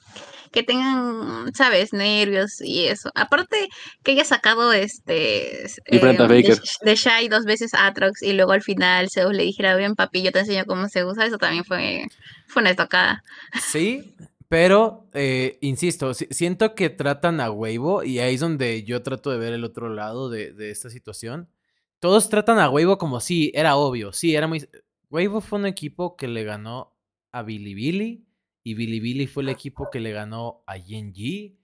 [0.53, 1.91] que tengan, ¿sabes?
[1.91, 3.09] Nervios y eso.
[3.15, 3.67] Aparte
[4.03, 5.65] que haya sacado este...
[5.87, 9.43] Y Brenta de, de Shai dos veces a Atrox y luego al final Zeus le
[9.43, 12.05] dijera, bien papi, yo te enseño cómo se usa, eso también fue,
[12.47, 13.23] fue una estocada.
[13.59, 14.13] Sí,
[14.47, 19.31] pero eh, insisto, si- siento que tratan a Weibo y ahí es donde yo trato
[19.31, 21.49] de ver el otro lado de, de esta situación.
[21.99, 24.67] Todos tratan a Weibo como si era obvio, sí, era muy...
[25.09, 26.95] Weibo fue un equipo que le ganó
[27.31, 28.25] a Bilibili
[28.63, 31.57] y Bilibili fue el equipo que le ganó a Yenji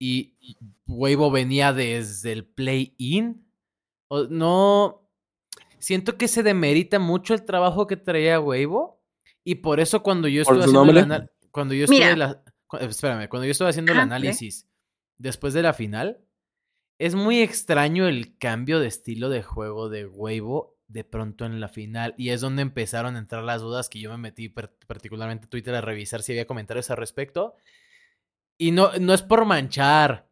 [0.00, 3.46] y Weibo venía desde el play-in.
[4.30, 5.08] No,
[5.78, 9.00] siento que se demerita mucho el trabajo que traía Weibo
[9.44, 12.16] y por eso cuando yo ¿Por estuve haciendo el cuando yo estuve Mira.
[12.16, 14.02] la- cu- espérame, cuando yo estuve haciendo el ok.
[14.04, 14.68] análisis
[15.18, 16.24] después de la final,
[16.98, 21.68] es muy extraño el cambio de estilo de juego de Weibo de pronto en la
[21.68, 25.48] final y es donde empezaron a entrar las dudas que yo me metí particularmente a
[25.48, 27.54] Twitter a revisar si había comentarios al respecto.
[28.58, 30.28] Y no, no es por manchar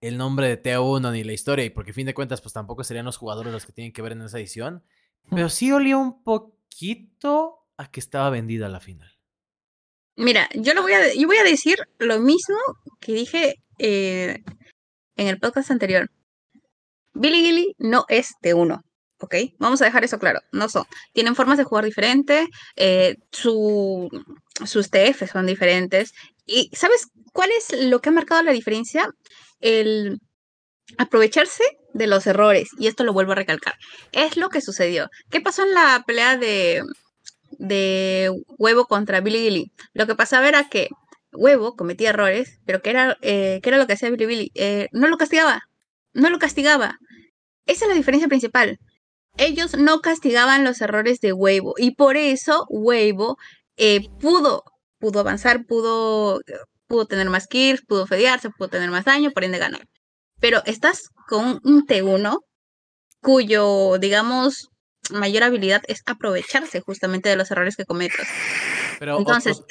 [0.00, 3.04] el nombre de T1 ni la historia, y porque fin de cuentas, pues tampoco serían
[3.04, 4.82] los jugadores los que tienen que ver en esa edición.
[5.30, 9.16] Pero sí olía un poquito a que estaba vendida la final.
[10.16, 12.56] Mira, yo lo voy a, yo voy a decir lo mismo
[13.00, 14.42] que dije eh,
[15.16, 16.10] en el podcast anterior.
[17.14, 18.84] Billy Gilly no es de uno,
[19.22, 19.34] ¿ok?
[19.58, 20.84] Vamos a dejar eso claro, no son.
[21.12, 24.08] Tienen formas de jugar diferentes, eh, su,
[24.64, 26.12] sus TF son diferentes.
[26.46, 29.08] ¿Y sabes cuál es lo que ha marcado la diferencia?
[29.60, 30.20] El
[30.98, 32.70] aprovecharse de los errores.
[32.78, 33.74] Y esto lo vuelvo a recalcar.
[34.12, 35.08] Es lo que sucedió.
[35.30, 36.82] ¿Qué pasó en la pelea de,
[37.52, 39.72] de Huevo contra Billy Gilly?
[39.94, 40.88] Lo que pasaba era que
[41.32, 44.52] Huevo cometía errores, pero ¿qué era, eh, ¿qué era lo que hacía Billy Billy?
[44.54, 45.62] Eh, no lo castigaba,
[46.12, 46.98] no lo castigaba.
[47.66, 48.78] Esa es la diferencia principal.
[49.36, 53.36] Ellos no castigaban los errores de Huevo y por eso Huevo
[53.76, 54.64] eh, pudo,
[54.98, 56.40] pudo avanzar, pudo,
[56.86, 59.86] pudo tener más kills, pudo fedearse, pudo tener más daño, por ende ganar.
[60.40, 62.38] Pero estás con un T1
[63.20, 64.68] cuyo, digamos,
[65.10, 68.26] mayor habilidad es aprovecharse justamente de los errores que cometas.
[68.98, 69.62] Pero Entonces,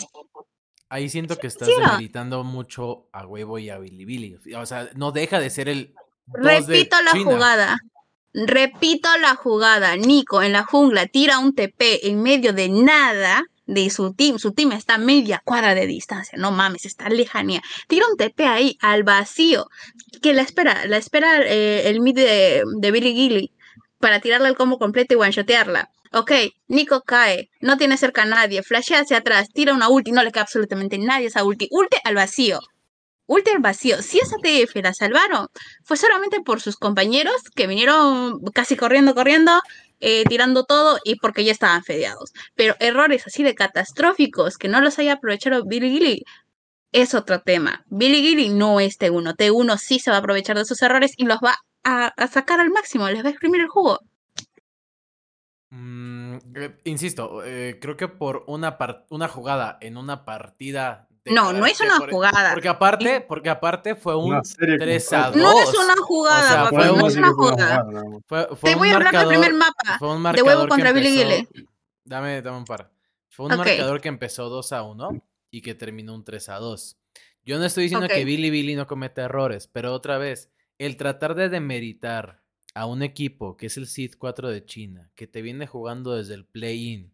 [0.90, 4.38] ahí siento que estás demeritando mucho a Huevo y a Bilibili.
[4.56, 5.94] O sea, no deja de ser el.
[6.26, 7.32] de Repito la China.
[7.32, 7.78] jugada.
[8.34, 9.96] Repito la jugada.
[9.96, 14.40] Nico en la jungla tira un TP en medio de nada de su team.
[14.40, 16.38] Su team está a media cuadra de distancia.
[16.38, 17.62] No mames, está lejanía.
[17.88, 19.68] Tira un TP ahí al vacío.
[20.22, 23.52] Que la espera, la espera eh, el mid de, Billy Gilly
[24.00, 25.90] para tirarle el combo completo y one-shotearla.
[26.14, 26.32] Ok,
[26.68, 30.32] Nico cae, no tiene cerca a nadie, flashea hacia atrás, tira una ulti, no le
[30.32, 31.68] queda absolutamente nadie esa ulti.
[31.72, 32.60] Ulti al vacío.
[33.32, 34.02] Ulti al vacío.
[34.02, 35.48] Si esa TF la salvaron,
[35.86, 39.62] fue solamente por sus compañeros que vinieron casi corriendo, corriendo,
[40.02, 42.34] eh, tirando todo y porque ya estaban fedeados.
[42.56, 46.26] Pero errores así de catastróficos que no los haya aprovechado Billy Gilly
[46.92, 47.86] es otro tema.
[47.88, 49.38] Billy Gilly no es T1.
[49.38, 52.70] T1 sí se va a aprovechar de sus errores y los va a, sacar al
[52.70, 53.98] máximo, les va a exprimir el jugo.
[55.70, 61.08] Mm, eh, insisto, eh, creo que por una jugada en una partida.
[61.26, 62.54] No, no es una por- jugada.
[62.54, 65.26] Porque aparte, porque aparte fue un Una serie 3 a 2.
[65.34, 65.52] completa.
[65.54, 67.86] No es una jugada, O sea, fue no un- es una jugada.
[68.28, 70.00] Fue, fue Te un voy a hablar del primer marcador- mapa.
[70.00, 71.68] Fue un de huevo que contra Billy empezó- Gilly.
[72.04, 72.92] Dame, dame un par.
[73.30, 73.58] Fue un Ok.
[73.60, 76.98] marcador que empezó 2 a 1 y que terminó un 3 a 2.
[77.46, 78.14] Yo no estoy diciendo Ok.
[78.14, 82.42] que Billy Billy no cometa errores, pero otra vez, el tratar de demeritar
[82.74, 86.34] a un equipo que es el Seed 4 de China, que te viene jugando desde
[86.34, 87.12] el play-in,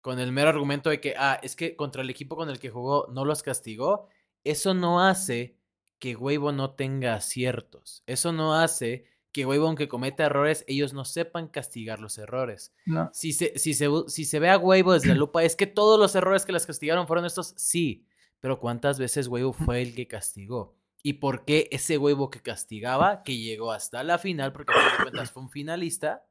[0.00, 2.70] con el mero argumento de que, ah, es que contra el equipo con el que
[2.70, 4.08] jugó no los castigó,
[4.44, 5.56] eso no hace
[5.98, 8.02] que Weibo no tenga aciertos.
[8.06, 12.72] Eso no hace que Weibo, aunque cometa errores, ellos no sepan castigar los errores.
[12.86, 13.10] No.
[13.12, 15.98] Si se, si se, si se ve a Weibo desde la lupa, es que todos
[15.98, 18.06] los errores que las castigaron fueron estos, sí.
[18.40, 20.76] Pero ¿cuántas veces Weibo fue el que castigó?
[21.02, 24.90] ¿Y por qué ese Weibo que castigaba, que llegó hasta la final, porque a fin
[24.96, 26.26] de cuentas fue un finalista,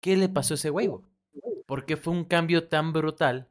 [0.00, 1.08] ¿qué le pasó a ese Weibo?
[1.70, 3.48] ¿Por qué fue un cambio tan brutal?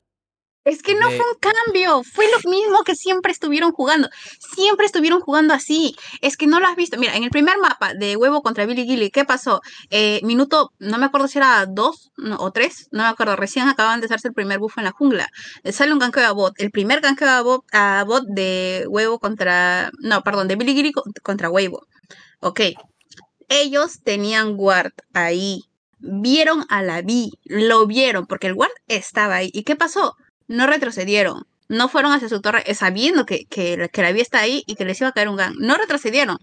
[0.65, 4.10] Es que no de- fue un cambio, fue lo mismo que siempre estuvieron jugando.
[4.55, 5.95] Siempre estuvieron jugando así.
[6.21, 6.97] Es que no lo has visto.
[6.99, 9.62] Mira, en el primer mapa de huevo contra Billy Gilly, ¿qué pasó?
[9.89, 13.38] Eh, minuto, no me acuerdo si era dos no, o tres, no me acuerdo.
[13.38, 15.29] Recién acaban de hacerse el primer buff en la jungla.
[15.63, 16.53] Eh, sale un ganqueo a bot.
[16.60, 19.91] El primer ganqueo a bot, a bot de huevo contra.
[19.99, 21.88] No, perdón, de Billy Gilly co- contra huevo.
[22.41, 22.60] Ok.
[23.47, 25.63] Ellos tenían ward ahí.
[25.99, 29.49] Vieron a la B, lo vieron, porque el ward estaba ahí.
[29.53, 30.15] ¿Y qué pasó?
[30.47, 31.43] no retrocedieron.
[31.67, 34.63] No fueron hacia su torre eh, sabiendo que, que, la- que la vía está ahí
[34.65, 35.53] y que les iba a caer un gang.
[35.59, 36.38] No retrocedieron.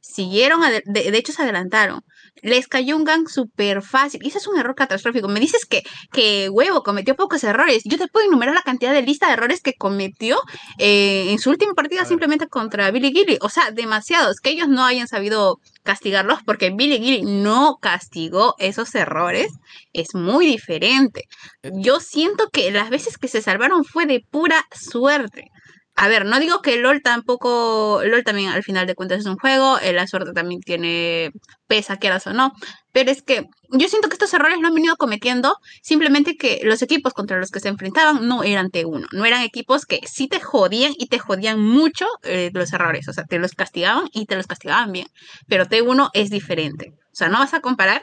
[0.00, 2.02] Siguieron, de, de hecho se adelantaron.
[2.40, 4.20] Les cayó un gang súper fácil.
[4.22, 5.26] Y ese es un error catastrófico.
[5.26, 7.82] Me dices que, que Huevo cometió pocos errores.
[7.84, 10.38] Yo te puedo enumerar la cantidad de lista de errores que cometió
[10.78, 13.38] eh, en su última partida simplemente contra Billy Gilly.
[13.40, 14.36] O sea, demasiados.
[14.40, 15.58] Que ellos no hayan sabido
[15.88, 19.50] castigarlos porque Billy Gilly no castigó esos errores.
[19.94, 21.24] Es muy diferente.
[21.62, 25.50] Eh, Yo siento que las veces que se salvaron fue de pura suerte.
[26.00, 29.36] A ver, no digo que LOL tampoco, LOL también al final de cuentas es un
[29.36, 31.32] juego, eh, la suerte también tiene
[31.66, 32.52] pesa, quieras o no,
[32.92, 36.82] pero es que yo siento que estos errores lo han venido cometiendo simplemente que los
[36.82, 40.38] equipos contra los que se enfrentaban no eran T1, no eran equipos que sí te
[40.38, 44.36] jodían y te jodían mucho eh, los errores, o sea, te los castigaban y te
[44.36, 45.08] los castigaban bien,
[45.48, 48.02] pero T1 es diferente, o sea, no vas a comparar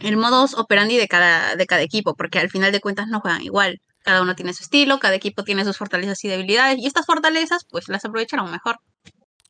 [0.00, 3.42] el modus operandi de cada, de cada equipo, porque al final de cuentas no juegan
[3.42, 3.80] igual.
[4.08, 7.66] Cada uno tiene su estilo, cada equipo tiene sus fortalezas y debilidades, y estas fortalezas,
[7.68, 8.78] pues las aprovecharon mejor.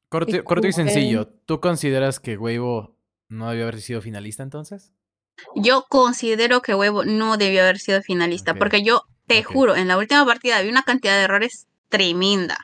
[0.09, 1.29] Corto, Y corto sencillo.
[1.47, 2.97] ¿Tú consideras que Weibo
[3.29, 4.91] no debió haber sido finalista entonces?
[5.55, 9.97] Yo considero que Huevo no debió haber sido finalista, porque yo te juro, en la
[9.97, 12.59] última partida había una cantidad de errores tremenda.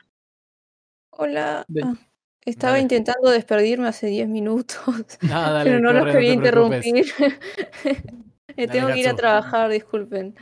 [1.11, 1.65] Hola.
[1.81, 1.93] Ah,
[2.41, 2.81] estaba Dale.
[2.81, 4.81] intentando despedirme hace 10 minutos,
[5.21, 7.05] No, dale, pero no los quería te interrumpir.
[8.57, 10.35] Me Dale, tengo que ir a trabajar, disculpen.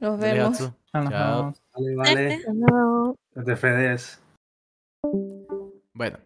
[0.00, 0.60] Nos vemos.
[0.60, 1.54] Nos Chao.
[1.74, 2.38] Vale, vale.
[2.54, 3.14] No.
[3.34, 4.20] Que te fedes.
[5.92, 6.18] Bueno,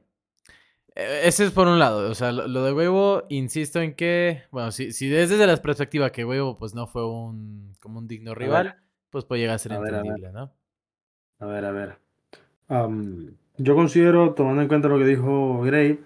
[0.94, 2.10] eh, ese es por un lado.
[2.10, 5.56] O sea, lo, lo de Huevo, insisto en que, bueno, si, si es desde la
[5.56, 8.76] perspectiva que Huevo pues no fue un como un digno rival,
[9.10, 10.06] pues puede llegar a ser A ver, a ver.
[10.06, 10.52] entendible, ¿no?
[11.40, 11.98] A ver, a ver.
[12.68, 16.00] Am, yo considero, tomando en cuenta lo que dijo Gray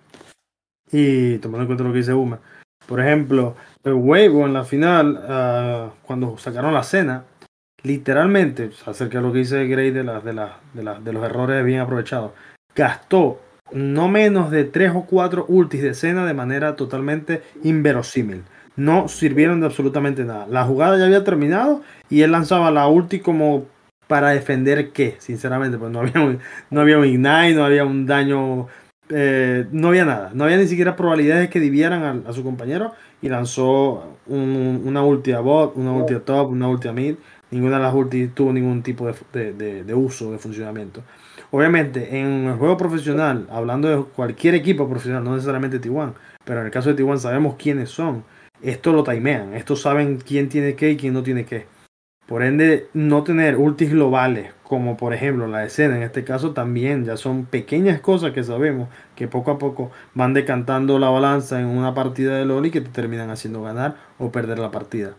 [0.91, 2.41] y tomando en cuenta lo que dice Uma,
[2.87, 7.25] por ejemplo, el Weibo en la final, ah, cuando sacaron la cena,
[7.87, 11.25] literalmente, acerca de lo que dice Gray de, las de, las de, las de los
[11.25, 12.33] errores bien aprovechados,
[12.75, 13.41] gastó
[13.73, 18.43] no menos de tres o cuatro ultis de cena de manera totalmente inverosímil.
[18.77, 20.47] No sirvieron de absolutamente nada.
[20.49, 23.65] La jugada ya había terminado y él lanzaba la ulti como
[24.07, 26.39] para defender qué, sinceramente, pues no había un,
[26.71, 28.69] no había un ignite, no había un daño,
[29.09, 33.29] eh, no había nada, no había ni siquiera probabilidades que dividieran a, su compañero y
[33.29, 37.17] lanzó un- una ulti a bot, una ulti a top, una ulti a mid,
[37.51, 41.03] ninguna de las ultis tuvo ningún tipo de, de- de- uso, de funcionamiento.
[41.51, 46.67] Obviamente, en el juego profesional, hablando de cualquier equipo profesional, no necesariamente T1, pero en
[46.67, 48.25] el caso de T1 sabemos quiénes son.
[48.63, 51.67] Esto lo timean, estos saben quién tiene qué y quién no tiene qué.
[52.27, 57.05] Por ende, no tener ultis globales, como por ejemplo la escena en este caso, también
[57.05, 61.67] ya son pequeñas cosas que sabemos que poco a poco van decantando la balanza en
[61.67, 65.13] una partida de LOL y que te terminan haciendo ganar o perder la partida.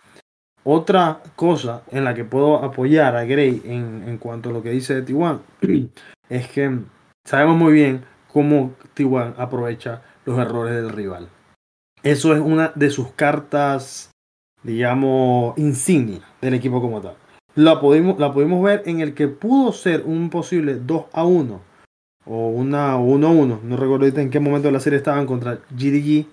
[0.69, 4.69] Otra cosa en la que puedo apoyar a Gray en, en cuanto a lo que
[4.69, 5.39] dice de T1
[6.29, 6.79] es que
[7.23, 8.03] sabemos muy bien
[8.33, 11.29] cómo T1 aprovecha los errores del rival.
[12.03, 14.11] Eso es una de sus cartas,
[14.61, 17.15] digamos, insignia del equipo como tal.
[17.55, 21.61] La pudimos, la pudimos ver en el que pudo ser un posible 2 a 1
[22.25, 23.59] o una 1 a 1.
[23.63, 26.25] No recuerdo en qué momento de la serie estaban contra GDG.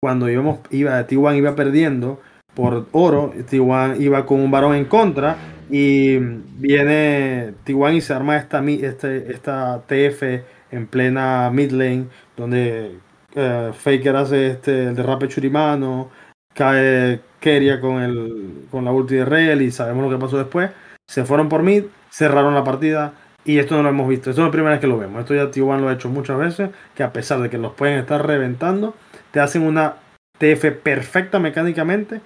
[0.00, 2.20] Cuando íbamos, iba, T1 iba perdiendo
[2.54, 5.36] por oro, T1 iba con un varón en contra
[5.70, 10.22] y viene T1 y se arma esta, este, esta TF
[10.70, 12.98] en plena mid lane donde
[13.34, 16.10] eh, Faker hace este, el derrape churimano,
[16.54, 20.70] cae Keria con, el, con la ulti de Rel y sabemos lo que pasó después.
[21.08, 24.30] Se fueron por mid, cerraron la partida y esto no lo hemos visto.
[24.30, 25.20] Esto es la primera vez que lo vemos.
[25.20, 27.98] Esto ya T1 lo ha hecho muchas veces, que a pesar de que los pueden
[27.98, 28.94] estar reventando,
[29.30, 29.96] te hacen una
[30.38, 32.20] TF perfecta mecánicamente,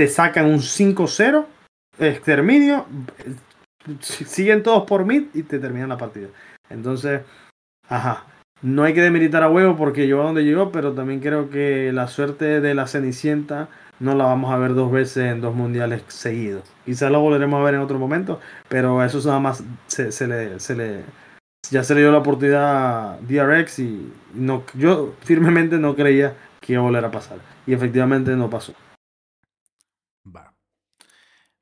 [0.00, 1.44] te sacan un 5-0,
[1.98, 2.86] exterminio,
[4.00, 6.28] siguen todos por mid y te terminan la partida.
[6.70, 7.20] Entonces,
[7.86, 8.24] ajá,
[8.62, 11.92] no hay que demeritar a huevo porque llegó a donde llegó, pero también creo que
[11.92, 16.02] la suerte de la Cenicienta no la vamos a ver dos veces en dos mundiales
[16.08, 16.62] seguidos.
[16.86, 20.60] Quizás lo volveremos a ver en otro momento, pero eso nada más se, se le,
[20.60, 21.02] se le,
[21.70, 26.72] ya se le dio la oportunidad a DRX y no, yo firmemente no creía que
[26.72, 27.36] iba a volver a pasar.
[27.66, 28.72] Y efectivamente no pasó.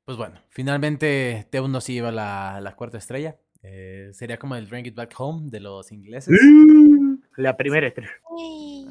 [0.09, 3.35] Pues bueno, finalmente T1 sí lleva la, la cuarta estrella.
[3.61, 6.35] Eh, sería como el Bring It Back Home de los ingleses.
[7.37, 8.09] La primera estrella.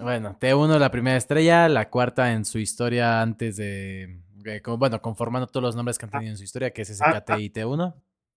[0.01, 4.21] Bueno, T1 la primera estrella, la cuarta en su historia antes de...
[4.45, 6.97] eh, como- bueno, conformando todos los nombres que han tenido en su historia, que es
[6.97, 7.95] SKT y T1.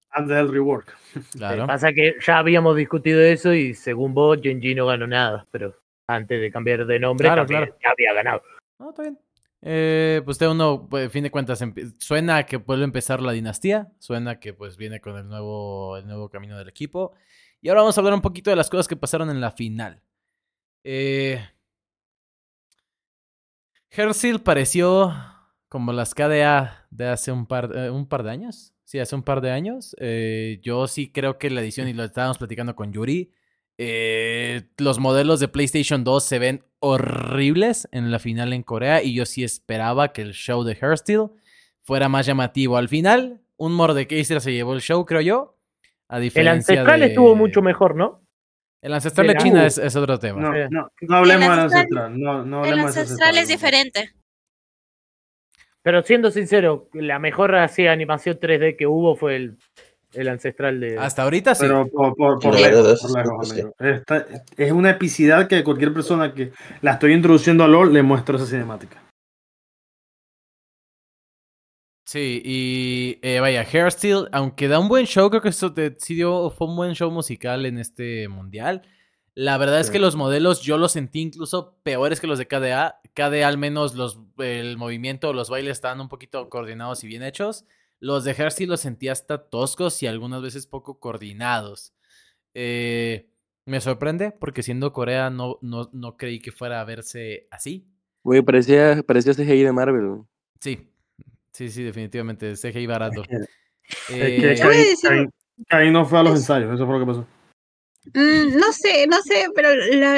[0.10, 0.98] Antes del rework.
[1.34, 1.68] Claro.
[1.68, 5.76] Pasa que ya habíamos discutido eso y según vos, Genji no ganó nada, pero
[6.08, 7.78] antes de cambiar de nombre Claro, también claro.
[7.84, 8.42] ya había ganado.
[8.80, 9.20] No, está bien.
[9.64, 11.64] Eh, pues T1, pues, fin de cuentas,
[12.00, 16.08] suena a que a empezar la dinastía, suena que pues viene con el nuevo, el
[16.08, 17.14] nuevo camino del equipo.
[17.62, 20.02] Y ahora vamos a hablar un poquito de las cosas que pasaron en la final.
[20.84, 21.40] Eh,
[23.92, 25.14] Hersil pareció
[25.68, 28.74] como las KDA de hace un par, eh, un par de años.
[28.84, 29.96] Sí, hace un par de años.
[30.00, 33.32] Eh, yo sí creo que la edición, y lo estábamos platicando con Yuri,
[33.78, 39.14] eh, los modelos de PlayStation 2 se ven horribles en la final en Corea y
[39.14, 41.30] yo sí esperaba que el show de Hairstyle
[41.82, 42.78] fuera más llamativo.
[42.78, 45.58] Al final, un Mordekaiser se llevó el show, creo yo.
[46.10, 48.22] A El diferencia ancestral de- estuvo mucho mejor, ¿no?
[48.82, 50.42] El ancestral de China es, es otro tema.
[50.42, 52.20] No, no, no hablemos del ancestral- ancestral.
[52.20, 54.10] No, no El hablemos ancestral es diferente.
[55.84, 59.58] Pero siendo sincero, la mejor así animación 3D que hubo fue el,
[60.14, 60.98] el ancestral de.
[60.98, 61.62] Hasta ahorita sí.
[61.64, 63.54] Pero por, por, por La lejos, verdad, por eso lejos, sí.
[63.62, 63.76] amigo.
[63.80, 64.26] Esta-
[64.58, 68.46] es una epicidad que cualquier persona que la estoy introduciendo a LOL le muestro esa
[68.46, 69.02] cinemática.
[72.06, 76.16] Sí, y eh, vaya, Hairstyle, aunque da un buen show, creo que eso te, sí
[76.16, 78.82] dio, fue un buen show musical en este mundial.
[79.34, 83.00] La verdad es que los modelos yo los sentí incluso peores que los de KDA.
[83.14, 87.64] KDA al menos los, el movimiento, los bailes estaban un poquito coordinados y bien hechos.
[88.02, 91.94] Los de Hairstyle los sentí hasta toscos y algunas veces poco coordinados.
[92.56, 93.30] Eh,
[93.66, 97.88] me sorprende porque siendo Corea no, no, no creí que fuera a verse así.
[98.24, 100.24] Güey, parecía, parecía CGI de Marvel.
[100.60, 100.90] Sí,
[101.54, 102.56] sí, sí, definitivamente.
[102.56, 103.24] CGI barato.
[104.10, 107.28] Eh, no fue a los ensayos, eso fue lo que pasó.
[108.06, 109.70] Mm, no sé, no sé, pero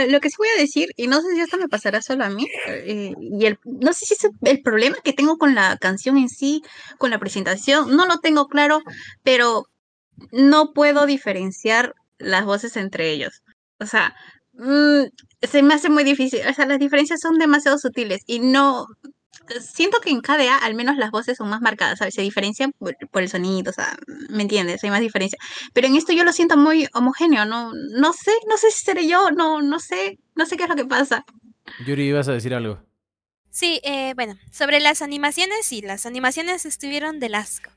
[0.08, 2.30] lo que sí voy a decir, y no sé si esto me pasará solo a
[2.30, 6.18] mí, eh, y el, no sé si es el problema que tengo con la canción
[6.18, 6.62] en sí,
[6.98, 8.80] con la presentación, no lo tengo claro,
[9.24, 9.66] pero
[10.32, 13.44] no puedo diferenciar las voces entre ellos.
[13.80, 14.16] O sea,
[14.54, 15.04] mm,
[15.42, 18.86] se me hace muy difícil, o sea, las diferencias son demasiado sutiles y no...
[19.60, 22.14] Siento que en KDA al menos las voces son más marcadas, ¿sabes?
[22.14, 23.96] Se diferencian por, por el sonido, o sea,
[24.30, 24.84] ¿me entiendes?
[24.84, 25.38] Hay más diferencia.
[25.74, 29.08] Pero en esto yo lo siento muy homogéneo, no, no sé, no sé si seré
[29.08, 31.26] yo, no, no sé, no sé qué es lo que pasa.
[31.86, 32.82] Yuri, ibas a decir algo.
[33.50, 37.70] Sí, eh, bueno, sobre las animaciones, sí, las animaciones estuvieron del asco.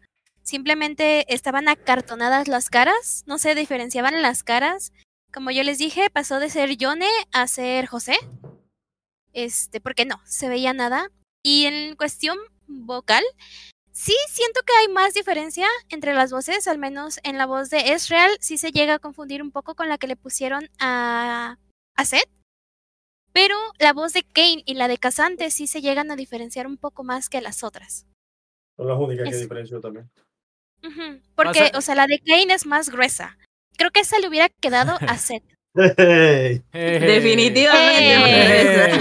[0.43, 4.93] Simplemente estaban acartonadas las caras, no se diferenciaban las caras.
[5.33, 8.17] Como yo les dije, pasó de ser Yone a ser José.
[9.33, 11.11] Este, porque no, se veía nada.
[11.47, 12.37] Y en cuestión
[12.67, 13.23] vocal,
[13.93, 17.93] sí siento que hay más diferencia entre las voces, al menos en la voz de
[17.93, 21.57] Ezreal sí se llega a confundir un poco con la que le pusieron a,
[21.95, 22.29] a Seth.
[23.33, 26.79] Pero la voz de Kane y la de Casante sí se llegan a diferenciar un
[26.79, 28.07] poco más que las otras.
[28.77, 30.11] Son las únicas Es- diferencio también.
[31.37, 33.39] Porque, o sea, la de Kane es más gruesa.
[33.77, 35.45] Creo que esa le hubiera quedado a Seth.
[36.73, 38.93] Definitivamente.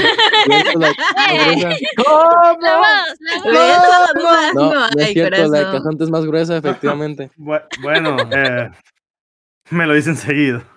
[4.97, 5.71] Es cierto, la.
[5.71, 7.31] Cajante es más gruesa, efectivamente.
[7.37, 8.69] Bu- Bueno, eh,
[9.71, 10.61] me lo dicen seguido.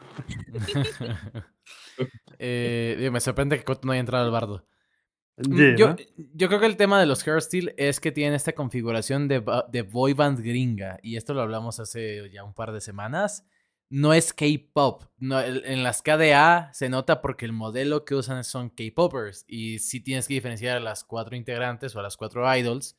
[2.40, 4.64] Eh, me sorprende que Coto no haya entrado al bardo.
[5.38, 5.96] Mm, Yeah, yo, ¿no?
[6.34, 9.42] yo creo que el tema de los hairstyle es que tienen esta configuración de,
[9.72, 11.00] de boy band gringa.
[11.02, 13.44] Y esto lo hablamos hace ya un par de semanas.
[13.90, 15.04] No es K-pop.
[15.18, 19.44] No, en las KDA se nota porque el modelo que usan son K-popers.
[19.48, 22.96] Y sí tienes que diferenciar a las cuatro integrantes o a las cuatro idols.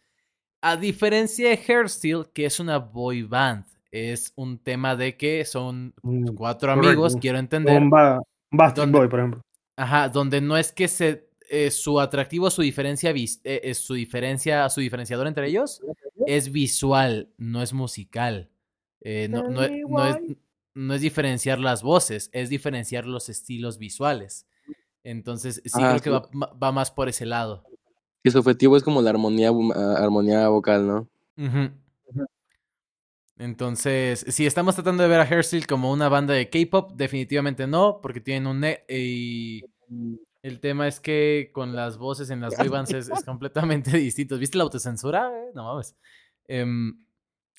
[0.62, 3.66] A diferencia de Hairstyle, que es una boy band.
[3.92, 6.90] Es un tema de que son Mm, cuatro correcto.
[6.90, 7.82] amigos, quiero entender.
[7.82, 8.22] Un ba-
[8.52, 8.98] Bastard ¿Dónde?
[9.00, 9.42] Boy, por ejemplo.
[9.78, 14.70] Ajá, donde no es que se eh, su atractivo, su diferencia, eh, eh, su diferencia,
[14.70, 15.82] su diferenciador entre ellos
[16.28, 18.50] es visual, no es musical.
[19.02, 20.18] Eh, no, no es- no es,
[20.80, 24.48] no es diferenciar las voces, es diferenciar los estilos visuales.
[25.04, 26.40] Entonces, sí creo que sí.
[26.62, 27.64] va, más por ese lado.
[28.24, 31.10] Que su objetivo es como la armonía, ah, armonía vocal, ¿no?
[33.38, 38.00] Entonces, si estamos tratando de ver a Hairstyle como una banda de K-pop, definitivamente no,
[38.02, 38.60] porque tienen un...
[38.60, 39.64] ne- y
[40.42, 44.38] el tema es que con las voces en las boy bands es, es completamente distinto.
[44.38, 45.32] ¿Viste la autocensura?
[45.34, 45.96] Eh, No mames.
[46.48, 47.06] Em,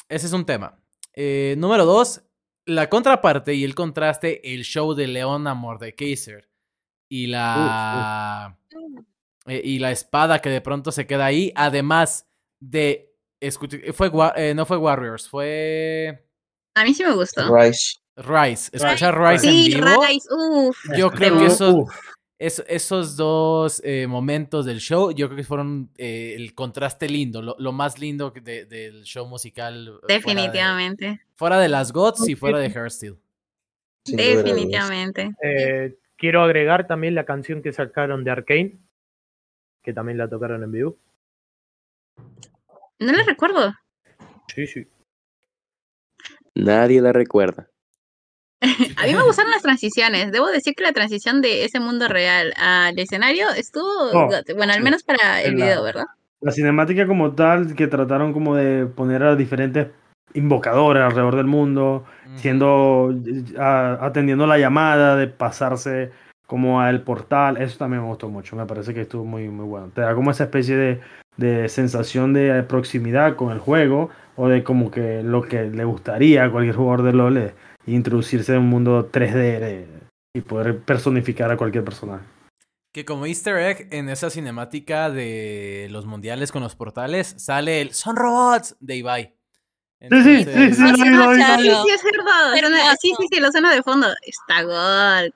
[0.08, 0.78] ese es un tema.
[1.14, 2.22] Eh, número dos,
[2.70, 6.48] la contraparte y el contraste, el show de Leona Mordekaiser
[7.08, 8.56] y la
[9.46, 12.28] eh, y la espada que de pronto se queda ahí, además
[12.60, 13.14] de
[13.94, 16.26] fue eh, no fue Warriors, fue
[16.74, 17.54] A mí sí me gustó.
[17.54, 17.96] Rice.
[18.16, 18.70] Rice.
[18.72, 20.02] Escuchar Rice Sí, en vivo.
[20.02, 20.78] Rice, uff.
[20.96, 21.40] Yo creo Uf.
[21.40, 21.94] que esos, Uf.
[22.40, 27.42] Es- esos dos eh, momentos del show, yo creo que fueron eh, el contraste lindo,
[27.42, 29.84] lo, lo más lindo de- del show musical.
[29.84, 31.20] fuera de- Definitivamente.
[31.36, 33.16] Fuera de, las Gods y fuera de Hairstyle.
[34.06, 35.34] Definitivamente.
[35.42, 38.78] Eh, quiero agregar también la canción que sacaron de Arkane,
[39.82, 40.96] que también la tocaron en vivo.
[42.98, 43.74] No le recuerdo.
[44.54, 44.86] Sí, sí.
[46.54, 47.69] Nadie la recuerda.
[48.96, 50.32] A mí me gustaron las transiciones.
[50.32, 54.82] Debo decir que la transición de ese mundo real al escenario estuvo, Oh, bueno, al
[54.82, 56.06] menos para el la- video, ¿verdad?
[56.42, 59.88] La cinemática como tal, que trataron como de poner a diferentes
[60.32, 62.04] invocadores alrededor del mundo,
[62.36, 63.14] siendo
[63.58, 66.10] a- atendiendo la llamada, de pasarse
[66.46, 69.90] como al portal, eso también me gustó mucho, me parece que estuvo muy muy bueno.
[69.94, 71.00] Te da como esa especie de,
[71.36, 76.44] de sensación de proximidad con el juego o de como que lo que le gustaría
[76.44, 77.52] a cualquier jugador de LoL
[77.92, 80.00] es introducirse en un mundo 3D de-
[80.36, 82.24] y poder personificar a cualquier personaje.
[82.92, 87.92] Que como easter egg en esa cinemática de los mundiales con los portales sale el
[87.94, 89.36] Son Robots de Ibai.
[90.00, 91.36] Sí, sí, sí, sí, No vi.
[91.36, 91.82] Sí, Charlo.
[91.84, 92.52] sí, es verdad.
[92.58, 94.08] Suena- Sí, sí, sí, lo suena de fondo.
[94.22, 95.30] Está God.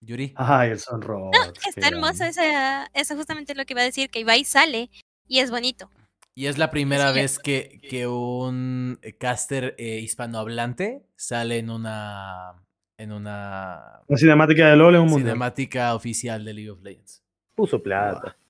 [0.00, 0.32] Yuri.
[0.36, 4.20] Ay, el Son Robots, Está hermoso esa, eso justamente lo que iba a decir, que
[4.20, 4.90] Ibai sale
[5.26, 5.90] y es bonito.
[6.36, 12.54] Y es la primera Sí, vez que, que un caster eh, hispanohablante sale en una
[12.98, 15.28] en una La cinemática de LoL es un mundial.
[15.30, 17.22] cinemática oficial de League of Legends.
[17.54, 18.36] Puso plata.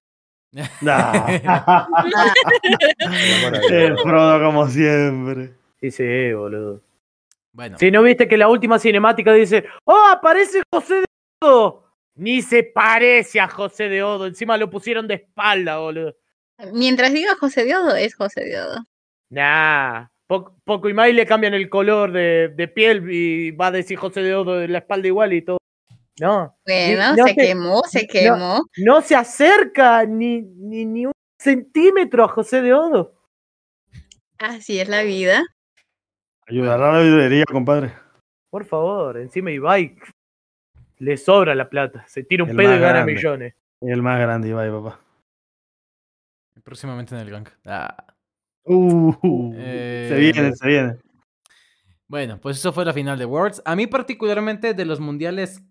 [0.82, 1.26] Nah.
[3.70, 5.54] el Frodo como siempre.
[5.80, 6.80] Sí, sí, boludo.
[7.52, 11.04] Bueno, Si no viste que la última cinemática dice, ¡Oh, aparece José de
[11.42, 11.84] Odo!
[12.16, 14.26] Ni se parece a José de Odo.
[14.26, 16.14] Encima lo pusieron de espalda, boludo.
[16.72, 18.84] Mientras diga José Diodo, es José Diodo.
[19.30, 20.06] Nah.
[20.26, 23.70] Poco, poco y más y le cambian el color de, de piel y va a
[23.70, 25.58] decir José de Odo de la espalda igual y todo.
[26.18, 26.56] No.
[26.64, 28.62] Bueno, no se quemó, se quemó.
[28.78, 33.20] No se acerca ni, ni, ni un centímetro a José de Odo.
[34.38, 35.44] Así es la vida.
[36.46, 37.92] Ayudará a la librería, compadre.
[38.50, 39.96] Por favor, encima Ibai
[40.98, 42.04] le sobra la plata.
[42.08, 43.12] Se tira un El pedo y gana grande.
[43.12, 43.54] millones.
[43.82, 45.00] El más grande, Ibai, papá.
[46.64, 47.48] Próximamente en el gang.
[47.64, 47.96] Ah.
[48.64, 50.96] Uh, Eh, se viene, se viene.
[52.08, 53.62] Bueno, pues eso fue la final de Worlds.
[53.64, 55.62] A mí particularmente de los mundiales,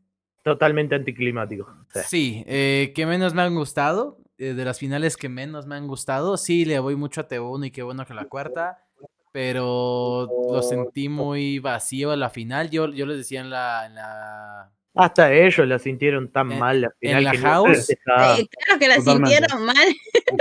[0.43, 1.73] Totalmente anticlimático.
[2.05, 5.87] Sí, eh, que menos me han gustado, eh, de las finales que menos me han
[5.87, 8.83] gustado, sí, le voy mucho a T1 y qué bueno que la cuarta,
[9.31, 12.69] pero lo sentí muy vacío a la final.
[12.69, 16.81] Yo, yo les decía en la, en la, Hasta ellos la sintieron tan En- mal
[16.81, 17.17] la final.
[17.17, 17.89] en la que ni house.
[17.89, 19.29] Eh, claro que la totalmente.
[19.35, 19.75] sintieron mal.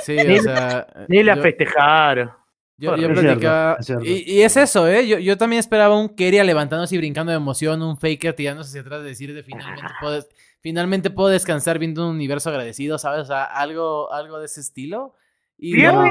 [0.05, 2.30] sí, Ni o sea, Ni la yo- festejaron.
[2.78, 3.90] Yo, yo Es cierto, platicaba- es.
[4.03, 5.07] Y, y es eso, ¿eh?
[5.07, 8.80] Yo, yo también esperaba un Keria levantándose y brincando de emoción, un Faker tirándose hacia
[8.80, 10.24] atrás, de decir de finalmente puedo,
[10.61, 13.20] finalmente puedo descansar viendo un universo agradecido, ¿sabes?
[13.20, 15.14] O sea, algo, algo de ese estilo.
[15.59, 16.11] Y no,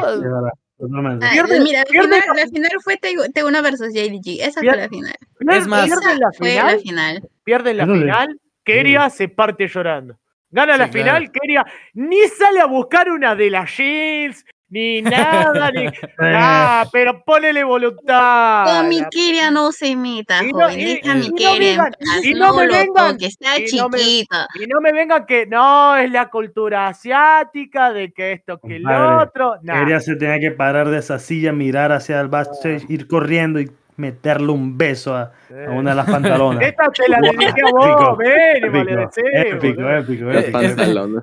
[0.86, 1.26] Es verdad, totalmente.
[1.26, 4.42] Ah, Pierde- mira, la pierde- final, la final fue T- T1 versus JDG.
[4.42, 5.16] Esa Pierde- fue la final.
[5.60, 6.76] Es más- pierden la Fue final.
[6.76, 7.30] la final.
[7.44, 8.40] Pierden la final.
[8.64, 10.18] Keria se parte llorando.
[10.50, 10.92] Gana Sí, la claro.
[11.20, 15.86] final, Keria ni sale a buscar una de las Shields, ni nada, ni.
[16.20, 18.66] Ah, pero ponele voluntad.
[18.66, 20.80] Con mi Kiria no se meta, Y no- joven.
[20.80, 22.26] y- Deja a mi y no Kiria en vengan- paz.
[22.26, 24.38] y no me vengan- toques, está y no me- chiquito.
[24.60, 28.84] Y no me vengan que no, es la cultura asiática, de que esto, que el
[28.84, 29.56] Compadre, otro.
[29.62, 29.80] Nah.
[29.80, 33.70] Keria se tenía que parar de esa silla, mirar hacia el backstage, ir corriendo y
[34.02, 35.32] meterle un beso a,
[35.68, 36.62] a una de las pantalonas.
[36.66, 41.22] Esta te la dediqué a vos, Épico, ven, vale, épico, épico, épico, Eh, épico, épico.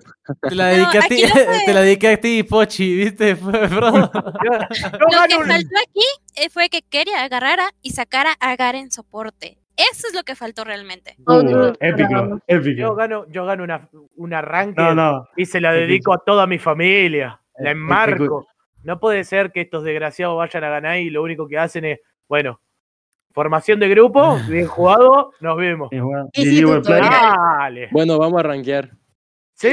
[0.48, 3.50] Te la dediqué a ti, fue- te la dediqué a ti, Pochi, ¿viste, Lo
[5.28, 6.06] que faltó aquí
[6.36, 9.58] eh, fue que Keria agarrara y sacara a Gar en soporte.
[9.76, 11.14] Eso es lo que faltó realmente.
[11.26, 12.94] Uh, épico, Yo épico.
[12.96, 15.28] gano, yo gano una, un arranque No, no.
[15.36, 15.86] y se la Épico.
[15.86, 17.40] dedico a toda mi familia.
[17.58, 18.46] La Eh, enmarco.
[18.82, 21.98] No puede ser que estos desgraciados vayan a ganar y lo único que hacen es,
[22.28, 22.60] bueno,
[23.38, 25.88] formación de grupo, bien jugado, nos vemos.
[25.92, 27.02] Y juega- Y GG sí, well played.
[27.02, 27.36] tutorial.
[27.58, 27.88] Dale.
[27.92, 28.90] Bueno, vamos a rankear.
[29.54, 29.72] Sí.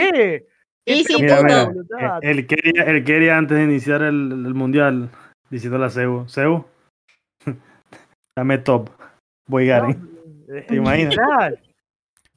[0.88, 5.10] Easy, Mira, mira, él quería, él quería antes de iniciar el, el mundial,
[5.50, 6.64] diciendo a Seu, Seu,
[8.38, 8.90] dame top,
[9.48, 9.96] voy Gary.
[10.48, 11.16] Eh, ¿Te imaginas?
[11.16, 11.56] claro.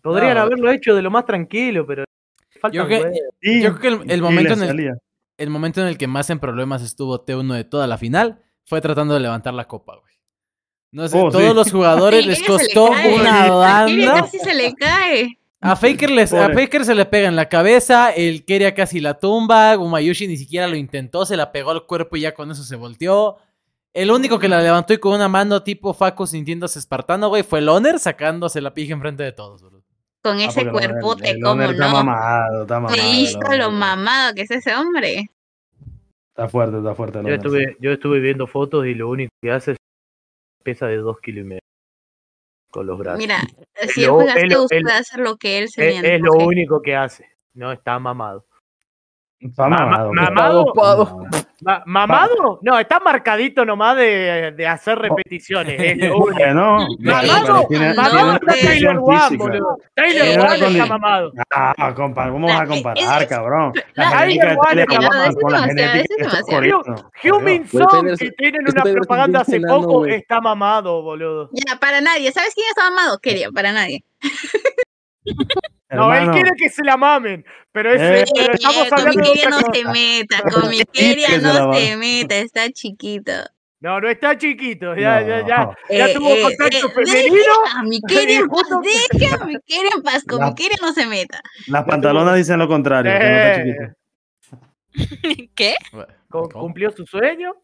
[0.01, 0.41] Podrían No.
[0.41, 2.05] haberlo hecho de lo más tranquilo, pero
[2.59, 3.21] falta Yo creo que- huevos.
[3.43, 4.99] Y- Yo creo que el, momento en el,
[5.39, 8.81] el momento en el que más en problemas estuvo T1 de toda la final fue
[8.81, 10.08] tratando de levantar la copa, güey.
[10.91, 11.55] No sé, Oh, todos sí.
[11.55, 13.15] los jugadores les Kiria se le costó cae.
[13.15, 14.15] una banda.
[14.23, 15.39] casi se le cae.
[15.61, 16.49] A Faker, les, a.
[16.51, 20.69] Faker se le pega en la cabeza, el Keria casi la tumba, Gumayushi ni siquiera
[20.69, 23.39] lo intentó, se la pegó al cuerpo y ya con eso se volteó.
[23.93, 27.59] El único que la levantó y con una mano tipo Facu sintiéndose espartano, güey, fue
[27.59, 29.83] el Honor sacándose la pija enfrente de todos, bro.
[30.23, 31.93] Con Ah, ese cuerpote, el ¿cómo Honor Está no?
[31.93, 32.95] mamado, está mamado.
[33.03, 35.29] Sí, lo mamado que es ese hombre.
[36.31, 37.21] Está fuerte, está fuerte.
[37.25, 39.79] Yo estuve, yo estuve viendo fotos y lo único que hace es
[40.69, 41.61] pesa de dos kilos y medio
[42.71, 43.19] con los brazos.
[43.19, 43.39] Mira,
[43.75, 46.83] Es si él lo- juega puede hacer lo que él se es, es lo único
[46.83, 47.27] que hace.
[47.55, 48.47] No está mamado.
[49.41, 50.13] Está Ma- mamado.
[50.13, 50.75] ma- bro.
[50.75, 51.48] mamado.
[51.61, 52.61] Ma- ¿Mamado?
[52.63, 55.75] No, está marcadito nomás de, de hacer repeticiones.
[55.81, 56.35] Es lo único.
[56.39, 59.45] Bueno, Mamado, tiene- mamado tiene está eh, One, física.
[59.45, 59.77] boludo.
[59.97, 61.33] Una One está mamado.
[61.51, 63.73] Ah, compa, ¿cómo vas a comparar, es- cabrón?
[63.95, 65.35] La One Tyler está mamado.
[65.41, 66.31] con la genética.
[67.25, 71.51] Human Song, que tienen una propaganda hace poco, está mamado, boludo.
[71.53, 72.31] Ya, para nadie.
[72.31, 73.19] ¿Sabes quién está mamado?
[73.19, 74.05] Quería, para nadie.
[75.91, 79.31] No, él quiere que se la mamen, pero, es, Eh, pero estamos con hablando de
[79.31, 79.73] otra no cosa.
[79.75, 83.33] se meta, con la no se meta, está chiquito.
[83.81, 85.59] No, no está chiquito, ya, ya, ya.
[85.65, 85.75] No.
[85.89, 87.53] Ya Eh, tuvo eh, contacto eh, femenino.
[87.77, 88.81] A Miqueria en paz, Justo-
[89.21, 91.41] deja a Miqueria en paz, con Miqueria no se meta.
[91.69, 93.13] Las pantalonas dicen lo contrario.
[93.13, 93.65] que no está Eh,
[94.97, 95.51] chiquito.
[95.55, 95.75] ¿Qué?
[96.53, 97.55] Cumplió su sueño.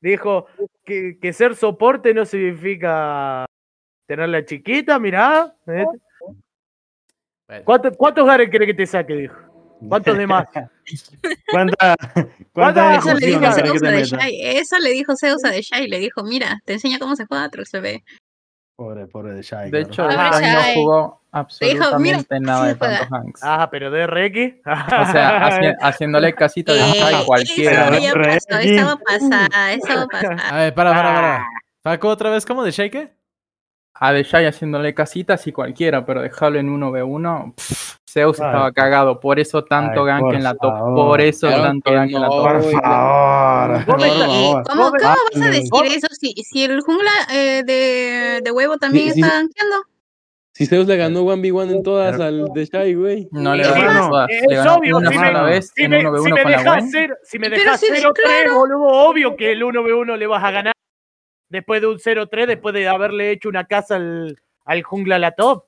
[0.00, 0.46] Dijo
[0.84, 3.46] que, que ser soporte no significa
[4.06, 5.54] tenerla chiquita, mirá.
[5.66, 5.86] ¿eh?
[7.48, 7.64] Bueno.
[7.64, 9.14] ¿Cuánto- ¿Cuántos gares cree que te saque?
[9.14, 9.36] Dijo.
[9.88, 10.46] ¿Cuántos de más?
[11.50, 14.04] ¿Cuánta, ¿Cuántas cuánta Eso le dijo Zeus querés que Zeus te a de?
[14.04, 14.40] Shai.
[14.58, 15.88] Eso le dijo Zeus a de Shai.
[15.88, 18.04] Le dijo, mira, te enseño cómo se juega Trox bebé.
[18.76, 19.70] Pobre, pobre de Shai.
[19.70, 19.88] De claro.
[19.88, 20.74] hecho, Pobre Shai no Shai.
[20.74, 23.40] jugó absolutamente nada así de tanto Hanks.
[23.44, 24.60] Ah, pero de RX.
[24.66, 27.88] O sea, haci- haciéndole casita de Eh, Shai a cualquiera.
[27.88, 30.54] Eso ya pasó, eso va a pasar, eso va a A pasar.
[30.54, 31.14] ver, para, para, Ah.
[31.14, 31.46] para.
[31.96, 32.62] Facu, otra vez, ¿cómo?
[32.64, 33.12] ¿De Shake?
[33.96, 38.46] A de Shai haciéndole casitas y cualquiera, pero dejarlo en 1v1, pff, Zeus Ay.
[38.46, 39.20] estaba cagado.
[39.20, 40.72] Por eso tanto Ay, gank en la top.
[40.72, 40.94] favor.
[41.08, 42.42] Por eso Claro tanto gank en la no, top.
[42.42, 43.84] Por favor.
[43.84, 44.62] Por favor.
[44.68, 49.08] ¿Cómo, cómo vas a decir eso si, si el jungla eh, de, de huevo también
[49.08, 49.20] Sí, sí.
[49.20, 49.76] está gankeando?
[50.56, 53.28] Si Zeus le ganó 1v1 en todas al de Shai, güey.
[53.32, 54.28] No le ganó todas.
[54.30, 56.42] Es Le ganó obvio, una si sola me- vez Si en me, 1v1 si me
[56.42, 56.90] con la dejas Gwen.
[56.92, 58.54] cero- si me dejas si- 0-3, claro.
[58.58, 60.73] boludo, obvio que el 1v1 le vas a ganar.
[61.54, 65.30] Después de un 0-3, después de haberle hecho una casa al, al jungla a la
[65.30, 65.62] top.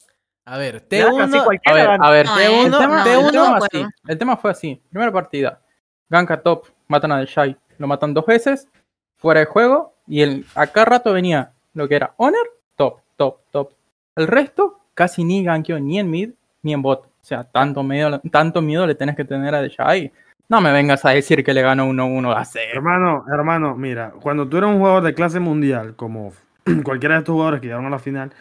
[0.44, 1.60] A ver, Ya, casi T1.
[1.64, 3.86] A ver, a ver, No, el eh, tema, no, así.
[4.08, 4.82] El tema fue así.
[4.90, 5.60] Primera partida.
[6.08, 7.56] Ganka top, matan a Shai.
[7.78, 8.68] Lo matan dos veces.
[9.14, 9.94] Fuera de juego.
[10.08, 13.72] Y el, acá rato venía lo que era Honor, top, top, top.
[14.16, 16.30] El resto casi ni gankeó ni en mid
[16.62, 17.06] ni en bot.
[17.06, 20.10] O sea, tanto miedo, tanto miedo le tenés que tener a Shai.
[20.48, 22.70] No me vengas a decir que le ganó 1-1 a cero.
[22.74, 26.32] Hermano, hermano, mira, cuando tú eres un jugador de clase mundial, como
[26.84, 28.32] cualquiera de estos jugadores que llegaron a la final,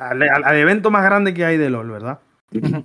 [0.00, 2.18] al, al- al evento más grande que hay de LOL, ¿verdad?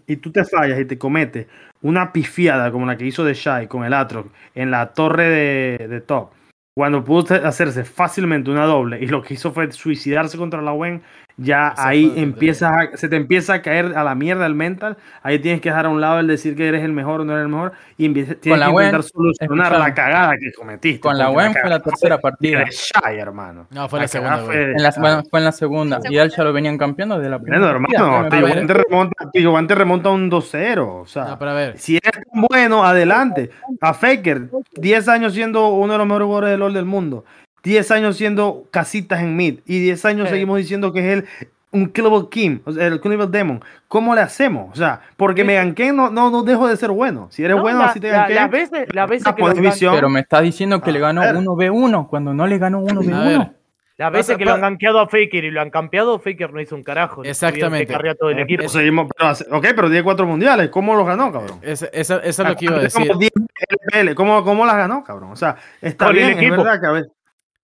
[0.07, 1.45] Y tú te fallas y te cometes
[1.83, 5.87] una pifiada como la que hizo de Shai con el Atrox en la torre de,
[5.87, 6.31] de top,
[6.75, 11.03] cuando pudo hacerse fácilmente una doble y lo que hizo fue suicidarse contra la Gwen
[11.41, 14.97] ya ahí la empiezas a- se te empieza a caer a la mierda el mental.
[15.23, 17.33] Ahí tienes que dejar a un lado el decir que eres el mejor o no
[17.33, 19.79] eres el mejor y empieza- tienes la que intentar solucionar escuchame.
[19.89, 20.99] la cagada que cometiste.
[20.99, 22.65] Con la WEN fue la tercera partida.
[22.69, 23.67] Shy, hermano.
[23.71, 24.99] No, fue la cagada segunda, fue En la, Shy.
[25.01, 25.99] bueno, fue en la segunda.
[26.09, 27.71] Y ya lo venían campeando de la Bueno, primera.
[27.71, 28.29] hermano.
[28.29, 28.57] Tigo ver.
[28.57, 31.01] Wan te remonta, Wan te remonta un 2-0.
[31.01, 31.77] O sea, No, ver.
[31.77, 33.49] si eres tan bueno, adelante.
[33.81, 37.25] A Faker, 10 años siendo uno de los mejores jugadores del LoL del mundo.
[37.63, 39.59] 10 años siendo casitas en mid.
[39.65, 40.33] Y 10 años Sí.
[40.33, 41.25] seguimos diciendo que es el
[41.71, 43.63] un killable Kim, o sea, el killable Demon.
[43.87, 44.71] ¿Cómo le hacemos?
[44.73, 47.27] O sea, porque me ganqué, no, no, no dejo de ser bueno.
[47.29, 48.33] Si eres No, bueno, la- así te la- ganqué.
[48.33, 49.93] las veces, las veces Ah, que han división.
[49.93, 51.35] Pero me está diciendo que le ganó ver.
[51.35, 52.95] 1v1 cuando no le ganó A ver.
[52.95, 53.53] 1v1.
[53.97, 56.73] Las veces que lo han gankeado a Faker y lo han campeado, Faker no hizo
[56.73, 57.21] un carajo.
[57.21, 57.85] no Exactamente.
[57.85, 58.59] que carrear todo el Eh, equipo.
[58.61, 60.69] pero seguimos, pero ok, pero tiene cuatro mundiales.
[60.69, 61.59] ¿Cómo los ganó, cabrón?
[61.61, 63.11] Esa, esa- eso es lo que iba a decir.
[63.19, 63.31] 10
[63.69, 64.15] LPL.
[64.15, 65.33] ¿Cómo, ¿Cómo las ganó, cabrón?
[65.33, 66.63] O sea, está Con el bien, es equipo.
[66.63, 67.11] verdad que a veces.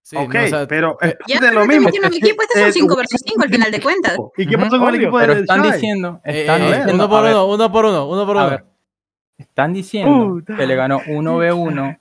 [0.08, 1.86] Sí, ok, no, o sea, pero eh, es Ya, de pero lo mismo.
[1.86, 4.18] metieron un Es equipo, este son eh, 5 versus 5 al final de cuentas.
[4.38, 5.72] ¿Y qué pasó con el equipo Pero de están Shai?
[5.72, 8.42] diciendo, eh, están eh, diciendo, uno por a uno, uno por uno, uno por a
[8.42, 8.50] uno.
[8.52, 8.66] ver,
[9.40, 10.56] están diciendo Puta.
[10.58, 11.98] que le ganó 1v1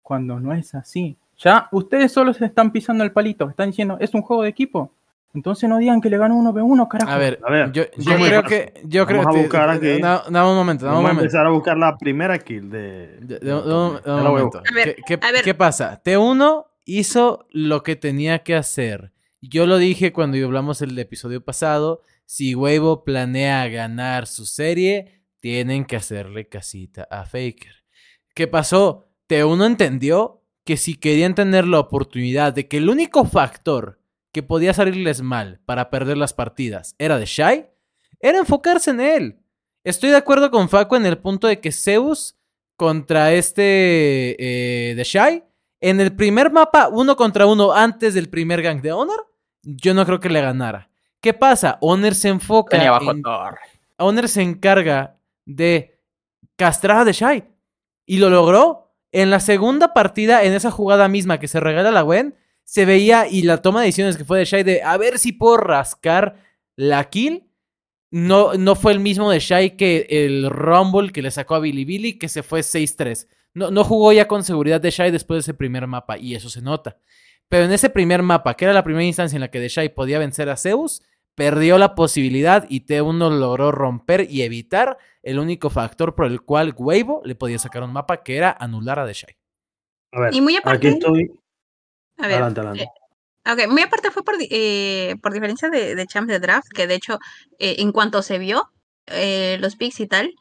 [0.00, 1.16] cuando no es así.
[1.38, 4.92] Ya ustedes solo se están pisando el palito, están diciendo, es un juego de equipo.
[5.34, 7.10] Entonces no digan que le ganó 1v1, carajo.
[7.10, 8.74] A ver, A ver, yo, yo ¿cómo creo que.
[8.84, 10.00] Yo creo Vamos a que- buscar aquí.
[10.00, 11.20] da- Dame un momento, dame un Vamos a momento.
[11.22, 12.78] empezar a buscar la primera kill de.
[12.78, 14.58] De- de- de- de un- un- un a momento.
[14.58, 14.62] buscar.
[14.70, 15.42] A ver, ¿Qué, qué- a ver.
[15.44, 16.00] qué pasa?
[16.02, 19.12] T1 hizo lo que tenía que hacer.
[19.40, 22.02] Yo lo dije cuando hablamos el episodio pasado.
[22.26, 27.84] Si Weibo planea ganar su serie, tienen que hacerle casita a Faker.
[28.34, 29.08] ¿Qué pasó?
[29.28, 34.00] T1 entendió que si querían tener la oportunidad de que el único factor
[34.32, 37.66] que podía salirles mal para perder las partidas era de Shy,
[38.20, 39.40] era enfocarse en él.
[39.82, 42.36] Estoy de acuerdo con Faco en el punto de que Zeus
[42.76, 45.42] contra este eh, de Shy,
[45.80, 49.26] en el primer mapa uno contra uno antes del primer gank de Honor,
[49.62, 50.90] yo no creo que le ganara.
[51.20, 51.78] ¿Qué pasa?
[51.80, 53.22] Honor se enfoca Tenía bajo en-.
[53.98, 55.98] Honor se encarga de
[56.56, 57.44] castrar a The Shy.
[58.06, 58.86] Y lo logró.
[59.12, 63.26] En la segunda partida, en esa jugada misma que se regala la Gwen, se veía
[63.28, 66.36] y la toma de decisiones que fue de Shy de a ver si puedo rascar
[66.76, 67.50] la kill.
[68.12, 71.84] No, no fue el mismo de Shy que el Rumble que le sacó a Billy
[71.84, 73.26] Billy, que se fue 6-3.
[73.54, 76.48] No, no jugó ya con seguridad de Shy después de ese primer mapa, y eso
[76.50, 76.96] se nota.
[77.48, 79.88] Pero en ese primer mapa, que era la primera instancia en la que The Shy
[79.88, 81.02] podía vencer a Zeus,
[81.34, 86.74] perdió la posibilidad y T1 logró romper y evitar el único factor por el cual
[86.76, 89.36] Weibo le podía sacar un mapa, que era anular a The Shy.
[90.12, 91.30] A ver, Y muy aquí estoy.
[92.18, 92.84] a ver, Adelante, adelante.
[92.84, 96.86] eh, ok, muy aparte fue por, eh, por diferencia de, de Champs de Draft, que
[96.86, 97.18] de hecho,
[97.58, 98.70] eh, en cuanto se vio
[99.06, 100.34] eh, los picks y tal,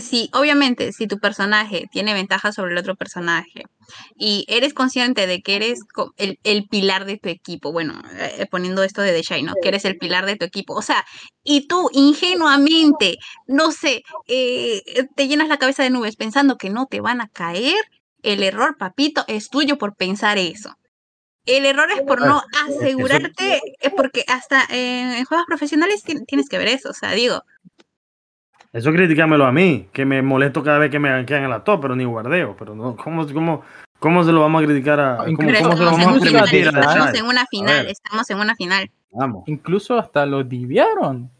[0.00, 3.64] sí, obviamente, si tu personaje tiene ventaja sobre el otro personaje
[4.16, 5.80] y eres consciente de que eres
[6.16, 9.54] el, el pilar de tu equipo, bueno, eh, poniendo esto de The Shy, ¿no?
[9.62, 11.04] Que eres el pilar de tu equipo, o sea,
[11.42, 14.82] y tú ingenuamente, no sé, eh,
[15.14, 17.76] te llenas la cabeza de nubes pensando que no te van a caer,
[18.22, 20.74] el error, papito, es tuyo por pensar eso.
[21.46, 23.62] El error es por no asegurarte,
[23.96, 27.42] porque hasta en, juegos profesionales ti- tienes que ver eso, o sea, digo,
[28.72, 31.80] Eso criticámelo a mí, que me molesto cada vez que me ganquean en la top,
[31.82, 32.54] pero ni guardeo.
[32.58, 33.62] Pero no, ¿cómo, cómo,
[33.98, 35.16] cómo se lo vamos a criticar a.
[35.18, 37.46] ¿Cómo, Incluso- pero cómo se lo estamos en vamos a final, a estamos en una
[37.46, 38.90] final, estamos en una final.
[39.12, 39.44] Vamos.
[39.46, 41.30] Incluso hasta lo diviaron.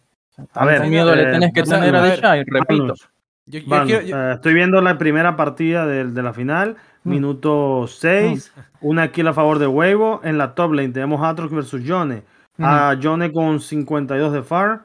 [0.54, 2.82] A ver, miedo le eh, tenés que tener a a ver, Deshai, repito.
[2.84, 3.08] Magnus,
[3.46, 6.76] Yo, yo Magnus, quiero- yo- eh, estoy viendo la primera partida de, de la final,
[7.04, 7.10] Mm.
[7.10, 10.20] minuto 6, una kill a favor de Weibo.
[10.24, 12.22] En la top lane tenemos Atrox versus Yone.
[12.60, 14.80] A Yone con 52 de FAR,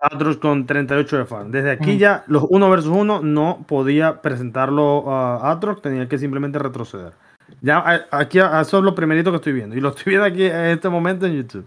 [0.00, 0.16] Ujú.
[0.16, 1.46] Atrox con 38 de FAR.
[1.46, 6.58] Desde aquí ya los 1 versus 1 no podía presentarlo a Atrox, tenía que simplemente
[6.58, 7.12] retroceder.
[7.62, 9.74] Ya a- aquí a- eso es lo primerito que estoy viendo.
[9.76, 11.66] Y lo estoy viendo aquí en este momento en YouTube.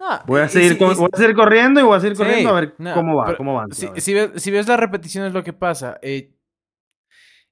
[0.00, 2.00] No, Voy a seguir, si- con- y si- voy a seguir corriendo y voy a
[2.00, 3.66] seguir Sí, corriendo a ver no, cómo va, pero cómo va.
[3.70, 5.98] Si, si ves, si ves la repetición es lo que pasa.
[6.02, 6.30] eh,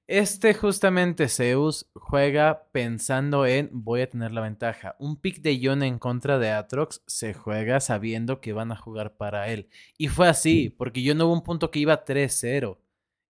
[0.07, 4.95] este justamente Zeus juega pensando en voy a tener la ventaja.
[4.99, 9.15] Un pick de Ion en contra de Atrox se juega sabiendo que van a jugar
[9.15, 9.69] para él.
[9.97, 12.77] Y fue así, porque yo no hubo un punto que iba 3-0.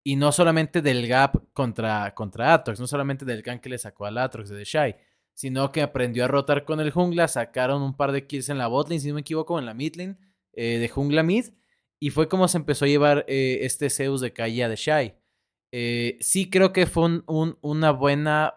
[0.03, 4.05] Y no solamente del gap contra, contra Atrox, no solamente del gank que le sacó
[4.05, 4.95] al Atrox de The Shy,
[5.33, 8.67] sino que aprendió a rotar con el jungla, sacaron un par de kills en la
[8.67, 10.17] botlane, si no me equivoco, en la midlane
[10.53, 11.45] eh, de jungla mid,
[11.99, 15.13] y fue como se empezó a llevar eh, este Zeus de calle a The Shy.
[15.71, 18.55] Eh, sí creo que fue un- un- una buena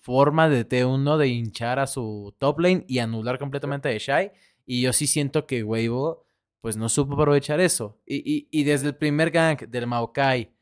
[0.00, 4.30] forma de T1 de hinchar a su top lane y anular completamente a Shy,
[4.66, 6.24] y yo sí siento que Weibo
[6.60, 8.00] pues no supo aprovechar eso.
[8.06, 10.52] Y, y- y desde el primer gank del Maokai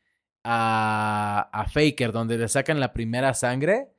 [0.43, 3.89] a, a Faker, donde le sacan la primera sangre,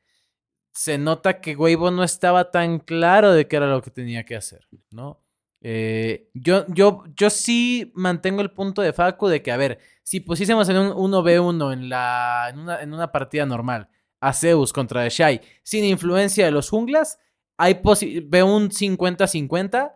[0.73, 4.37] se nota que Weibo no estaba tan claro de qué era lo que tenía que
[4.37, 5.21] hacer, ¿no?
[5.61, 10.21] Eh, yo, yo, yo sí mantengo el punto de Facu de que, a ver, si
[10.21, 13.89] pusiésemos en un 1v1 en, la, en, una, en una partida normal
[14.21, 17.19] a Zeus contra Shy sin influencia de los junglas,
[17.57, 17.81] hay
[18.25, 19.95] veo un 50-50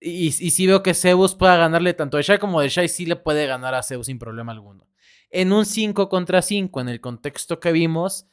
[0.00, 3.16] y, y sí veo que Zeus pueda ganarle tanto a Shy como Shy sí le
[3.16, 4.86] puede ganar a Zeus sin problema alguno.
[5.30, 8.26] En un 5 contra 5, en el contexto que vimos,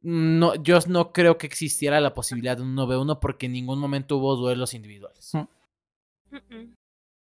[0.00, 4.16] no, yo no creo que existiera la posibilidad de un 1v1 porque en ningún momento
[4.16, 5.30] hubo duelos individuales.
[5.34, 5.42] Mm.
[6.30, 6.74] Mm-mm.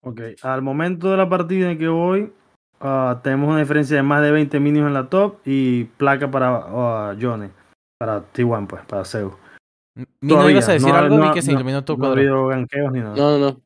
[0.05, 2.33] Ok, al momento de la partida en que voy,
[2.81, 6.49] ah, tenemos una diferencia de más de 20 minions en la top y placa para
[6.67, 7.49] ah, Johnny,
[7.99, 9.35] para T1, pues, para Zeus.
[10.21, 11.17] Mino, ¿ibas a decir no algo?
[11.17, 12.21] no Vi ha- que se no- iluminó tu No ha cuadro.
[12.21, 13.17] habido ganqueos ni nada.
[13.17, 13.61] No, no, no.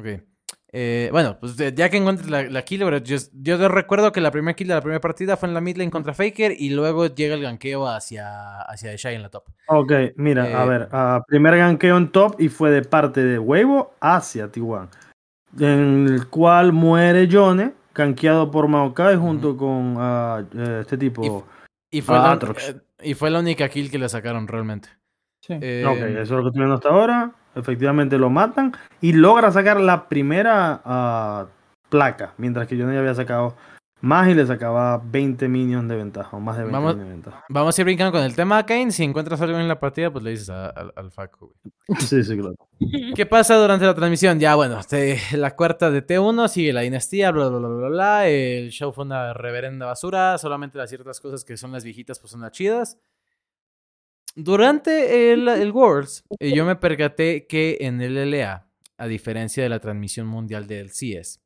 [0.00, 0.22] Ok.
[0.70, 4.20] Eh, bueno, pues ya que encuentres la, la kill, pero yo, yo te recuerdo que
[4.20, 6.70] la primera kill de la primera partida fue en la mid lane contra Faker y
[6.70, 9.44] luego llega el ganqueo hacia, hacia Shy en la top.
[9.68, 13.38] Ok, mira, a Eh, ver, ah, primer ganqueo en top y fue de parte de
[13.38, 14.88] Huevo hacia T1,
[15.58, 21.46] en el cual muere Johnny, ganqueado por Maokai junto con ah, eh, este tipo.
[21.90, 22.76] Y fue, Ah, la, Atrox.
[23.02, 24.90] y fue la única kill que le sacaron realmente.
[25.40, 25.54] Sí.
[25.62, 27.32] Eh, Ok, eso es lo que estoy viendo hasta ahora.
[27.54, 31.46] Efectivamente lo matan y logra sacar la primera ah,
[31.88, 33.56] placa, mientras que Johnny había sacado
[34.00, 37.14] más y le sacaba 20 minions de ventaja, o más de 20 Vamos- minions de
[37.16, 37.44] ventaja.
[37.48, 38.92] Vamos a ir brincando con el tema, Kane.
[38.92, 41.52] Si encuentras algo en la partida, pues le dices a- al- al Facu.
[41.98, 42.54] Sí, sí, claro.
[43.16, 44.38] ¿Qué pasa durante la transmisión?
[44.38, 48.28] Ya, bueno, este, la cuarta de T1 sigue la dinastía, bla, bla, bla, bla, bla.
[48.28, 50.38] El show fue una reverenda basura.
[50.38, 52.98] Solamente las ciertas cosas que son las viejitas, pues son las chidas.
[54.40, 59.68] Durante el, el Worlds, eh, yo me percaté que en el LA, a diferencia de
[59.68, 61.40] la transmisión mundial del CS,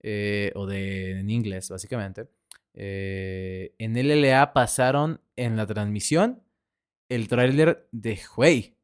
[0.00, 2.28] eh, o de en inglés, básicamente,
[2.74, 6.40] eh, en el LA pasaron en la transmisión
[7.08, 8.76] el tráiler de Huey.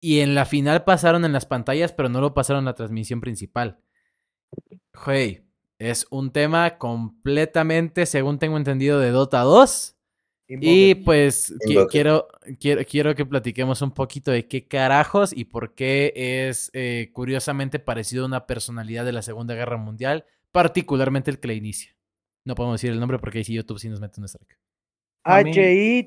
[0.00, 3.20] Y en la final pasaron en las pantallas, pero no lo pasaron en la transmisión
[3.20, 3.78] principal.
[5.06, 5.46] Hey,
[5.78, 9.95] es un tema completamente, según tengo entendido, de Dota 2.
[10.48, 11.54] Y pues
[11.90, 12.28] quiero,
[12.60, 17.78] quiero, quiero que platiquemos un poquito de qué carajos y por qué es eh, curiosamente
[17.80, 21.96] parecido a una personalidad de la Segunda Guerra Mundial, particularmente el que la inicia.
[22.44, 24.56] No podemos decir el nombre porque ahí sí YouTube sí nos mete un strike.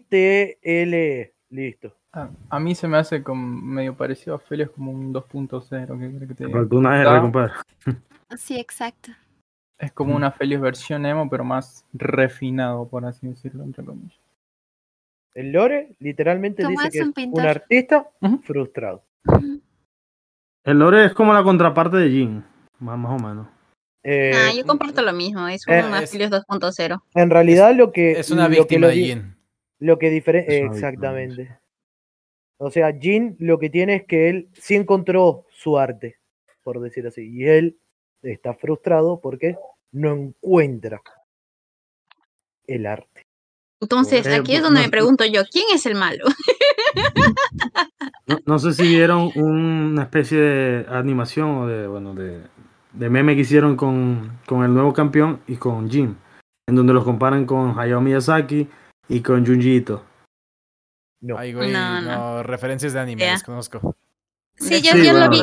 [0.10, 1.34] H-I-T-L-E.
[1.50, 1.96] Listo.
[2.14, 6.00] A, a mí se me hace como medio parecido a Felios como un 2.0.
[6.00, 7.22] ¿qué crees que te una R, Ah.
[7.22, 7.54] compadre.
[8.38, 9.12] Sí, exacto.
[9.78, 14.18] Es como una Felios versión emo, pero más refinado, por así decirlo, entre comillas.
[15.40, 17.48] El Lore literalmente ¿Cómo dice es que es un un pintor?
[17.48, 18.10] artista
[18.44, 19.06] frustrado.
[20.66, 22.44] El lore es como la contraparte de Jin,
[22.80, 23.48] más, más o menos.
[24.04, 27.02] Eh, Ah, yo comparto lo mismo, es un eh, es- Aphelios 2.0.
[27.16, 29.36] En realidad lo que Es una lo que víctima lo de Jin.
[29.80, 30.54] Lo que diferencia.
[30.54, 31.60] Es víctima, Exactamente.
[32.58, 36.18] O sea, Jin lo que tiene es que él sí encontró su arte,
[36.64, 37.30] por decir así.
[37.34, 37.80] Y él
[38.22, 39.58] está frustrado porque
[39.94, 41.02] no encuentra
[42.68, 43.22] el arte.
[43.82, 46.26] Entonces, aquí es no- donde no- me pregunto yo, ¿quién es el malo?
[48.28, 52.42] No, no sé si vieron una especie de animación o de, bueno, de,
[52.94, 56.16] de meme que hicieron con, con el nuevo campeón y con Jin,
[56.68, 58.68] en donde los comparan con Hayao Miyazaki
[59.08, 60.04] y con Junji Ito.
[61.22, 61.38] No.
[61.38, 62.44] Ay, güey, No, no, no.
[62.44, 63.32] referencias de anime, Ya.
[63.34, 63.96] las conozco.
[64.58, 65.42] Sí, yo, Sí, yo lo vi.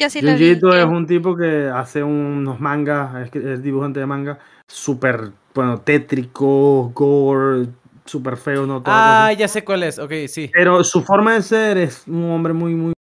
[0.00, 0.50] Yo sí Junji.
[0.52, 5.80] Ito es un tipo que hace unos mangas, es, es dibujante de manga, súper, bueno,
[5.80, 7.68] tétrico, gore,
[8.04, 8.82] súper feo, ¿no?
[8.82, 9.26] Toda cosa.
[9.26, 9.98] Ah, ya sé cuál es.
[9.98, 10.50] Ok, sí.
[10.52, 12.92] Pero su forma de ser es un hombre muy, muy.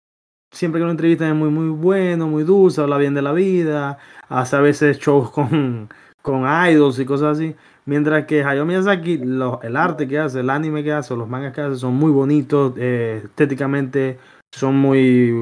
[0.53, 3.99] Siempre que lo entrevistan es muy, muy bueno, muy dulce, habla bien de la vida,
[4.29, 5.89] hace a veces shows con,
[6.23, 7.55] con idols y cosas así.
[7.87, 11.53] Mientras que Hayao Miyazaki, lo- el arte que hace, el anime que hace, los mangas
[11.55, 14.19] que hace son muy bonitos, eh, estéticamente
[14.53, 15.33] son muy,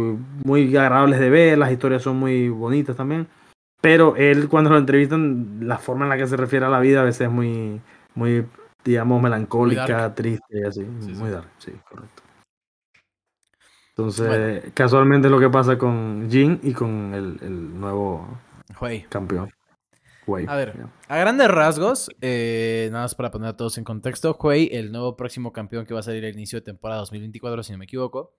[0.45, 3.27] muy agradables de ver, las historias son muy bonitas también.
[3.81, 7.01] Pero él cuando lo entrevistan, la forma en la que se refiere a la vida
[7.01, 7.81] a veces es muy,
[8.15, 8.45] muy
[8.85, 10.15] digamos, melancólica, dark.
[10.15, 10.81] triste y así.
[11.01, 11.21] Sí, sí.
[11.21, 12.23] muy dark, sí, correcto.
[13.91, 18.29] Entonces, casualmente es lo que pasa con Jin y con el, el nuevo
[19.09, 19.51] campeón.
[20.27, 20.75] Wei, A ver,
[21.09, 25.17] a grandes rasgos, eh, nada más para poner a todos en contexto, Huey, el nuevo
[25.17, 28.35] próximo campeón que va a salir al inicio de temporada 2024, si no me equivoco,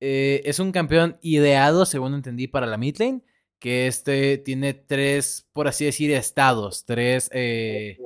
[0.00, 3.22] eh, es un campeón ideado, según entendí, para la mid lane,
[3.58, 7.98] que este tiene tres, por así decir, estados, tres eh,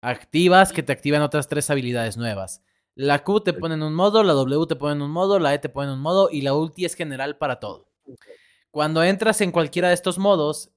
[0.00, 2.62] activas que te activan otras tres habilidades nuevas.
[2.94, 5.54] La Q te pone en un modo, la W te pone en un modo, la
[5.54, 7.88] E te pone en un modo y la ulti es general para todo.
[8.70, 10.72] Cuando entras en cualquiera de estos modos,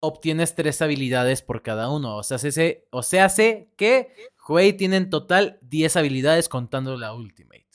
[0.00, 2.16] obtienes tres habilidades por cada uno.
[2.16, 3.28] O sea, se, o sea,
[3.76, 4.12] que
[4.48, 7.66] Huey tiene en total 10 habilidades contando la Ultimate.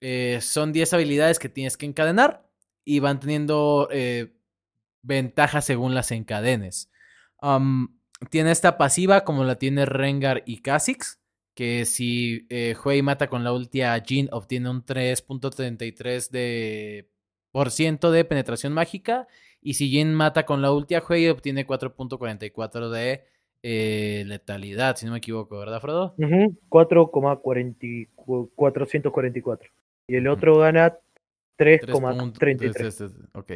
[0.00, 2.48] Eh, son 10 habilidades que tienes que encadenar
[2.84, 4.34] y van teniendo eh,
[5.02, 6.90] ventajas según las encadenes.
[8.30, 11.20] Tiene esta pasiva como la tiene Rengar y Kha'Zix,
[11.54, 17.10] que si eh, mata con la ulti a Jin obtiene un 3.33 de
[17.50, 19.26] por ciento de penetración mágica
[19.60, 23.24] y si Jin mata con la ulti a Hui obtiene 4.44 de
[23.62, 26.14] eh, letalidad, si no me equivoco, ¿verdad, Frodo?
[26.16, 29.70] Ujú, 4,444.
[30.06, 30.96] Y el otro gana
[31.58, 32.38] 3,33.
[32.38, 33.52] 3.33, Ok.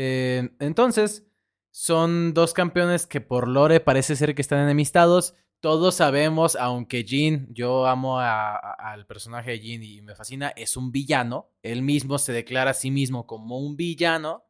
[0.00, 1.26] Eh, entonces,
[1.72, 5.34] son dos campeones que por lore parece ser que están enemistados.
[5.58, 10.50] Todos sabemos, aunque Jin, yo amo a- a- al personaje de Jin y me fascina,
[10.54, 11.50] es un villano.
[11.64, 14.44] Él mismo se declara a sí mismo como un villano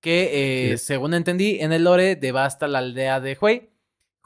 [0.00, 3.70] que, eh, según entendí, en el lore devasta la aldea de Hui.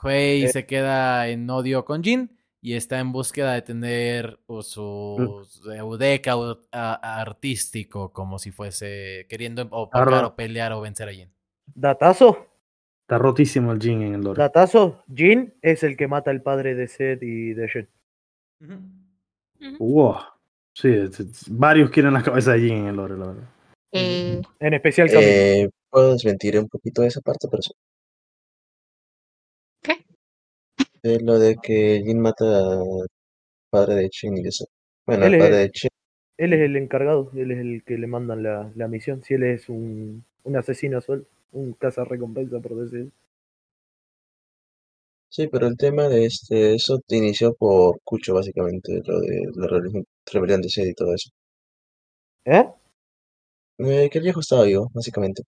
[0.02, 0.48] Hui Eh.
[0.52, 5.46] se queda en odio con Jin y está en búsqueda de tener su
[5.76, 6.34] eudeca
[6.70, 10.28] artístico, como si fuese queriendo Claro.
[10.28, 11.28] o pelear o vencer a Jin.
[11.74, 12.46] Datazo,
[13.02, 14.40] Está rotísimo el Jin en el lore.
[14.40, 15.02] datazo.
[15.12, 17.88] Jin es el que mata al padre de Seth y de Jet.
[19.78, 20.16] Wow.
[20.74, 23.48] Sí, es- es- varios quieren la cabeza de Jin en el lore, la verdad.
[23.92, 25.08] Eh, En especial.
[25.12, 27.72] Eh, puedo desmentir un poquito esa parte, pero sí.
[31.04, 33.06] Es lo de que Jin mata al
[33.70, 34.66] padre de Chin y eso.
[35.06, 35.90] Bueno, Él al padre de Chin.
[36.36, 39.22] Él es el encargado, él es el que le mandan la, la misión.
[39.22, 43.12] Si él es un, un asesino suelto, un recompensa por decir.
[45.30, 49.66] Sí, pero el tema de este, eso te inició por Cucho, básicamente, lo de la
[49.66, 51.30] rebelión, rebelión de Sed y todo eso.
[52.44, 52.64] ¿Eh?
[53.78, 55.42] Eh, que el viejo estaba vivo, básicamente.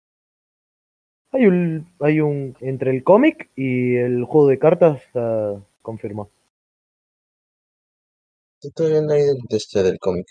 [1.35, 2.57] Hay un, hay un.
[2.61, 6.30] Entre el cómic y el juego de cartas está confirmado.
[8.62, 10.28] Estoy viendo ahí del, de este, del cómic.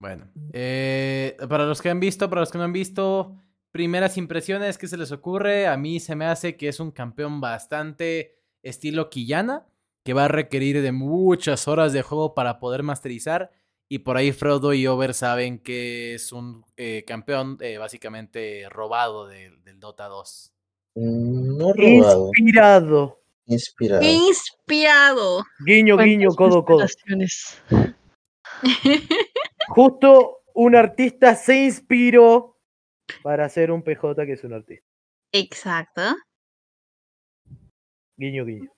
[0.00, 3.36] Bueno, eh, para los que han visto, para los que no han visto,
[3.70, 5.68] primeras impresiones, ¿qué se les ocurre?
[5.68, 9.66] A mí se me hace que es un campeón bastante estilo Quillana,
[10.04, 13.52] que va a requerir de muchas horas de juego para poder masterizar.
[13.88, 19.26] Y por ahí Frodo y Over saben que es un eh, campeón eh, básicamente robado
[19.26, 20.52] del, del Dota 2.
[20.96, 23.20] Mm, No robado, Inspirado.
[23.46, 24.02] inspirado.
[24.02, 25.44] inspirado.
[25.64, 26.86] Guiño, guiño, ¿Cuántas codo, codo.
[29.68, 32.58] Justo un artista se inspiró
[33.22, 34.84] para hacer un PJ que es un artista.
[35.32, 36.02] Exacto.
[38.16, 38.70] Guiño, guiño.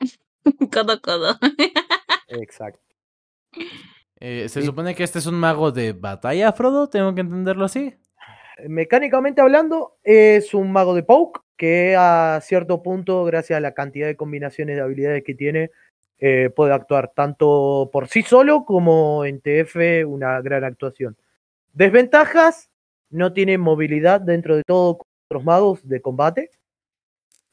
[0.72, 1.38] Codo, codo.
[2.28, 2.80] Exacto.
[4.20, 4.66] Eh, ¿Se Sí.
[4.66, 6.88] supone que este es un mago de batalla, Frodo?
[6.88, 7.94] ¿Tengo que entenderlo así?
[8.68, 14.06] Mecánicamente hablando, es un mago de Poke que a cierto punto, gracias a la cantidad
[14.06, 15.70] de combinaciones de habilidades que tiene,
[16.18, 21.16] eh, puede actuar tanto por sí solo como en TF, una gran actuación.
[21.72, 22.70] Desventajas,
[23.10, 26.50] no tiene movilidad dentro de todo con otros magos de combate.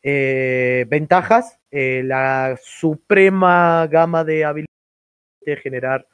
[0.03, 4.67] Eh, ventajas, eh, la suprema gama de habilidades
[5.45, 6.07] de generar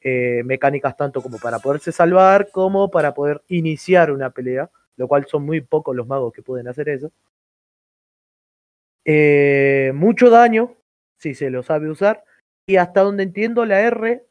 [0.00, 5.26] eh, mecánicas tanto como para poderse salvar como para poder iniciar una pelea, lo cual
[5.26, 7.10] son muy pocos los magos que pueden hacer eso.
[9.04, 10.74] Eh, mucho daño,
[11.18, 12.24] si se lo sabe usar,
[12.66, 14.24] y hasta donde entiendo la R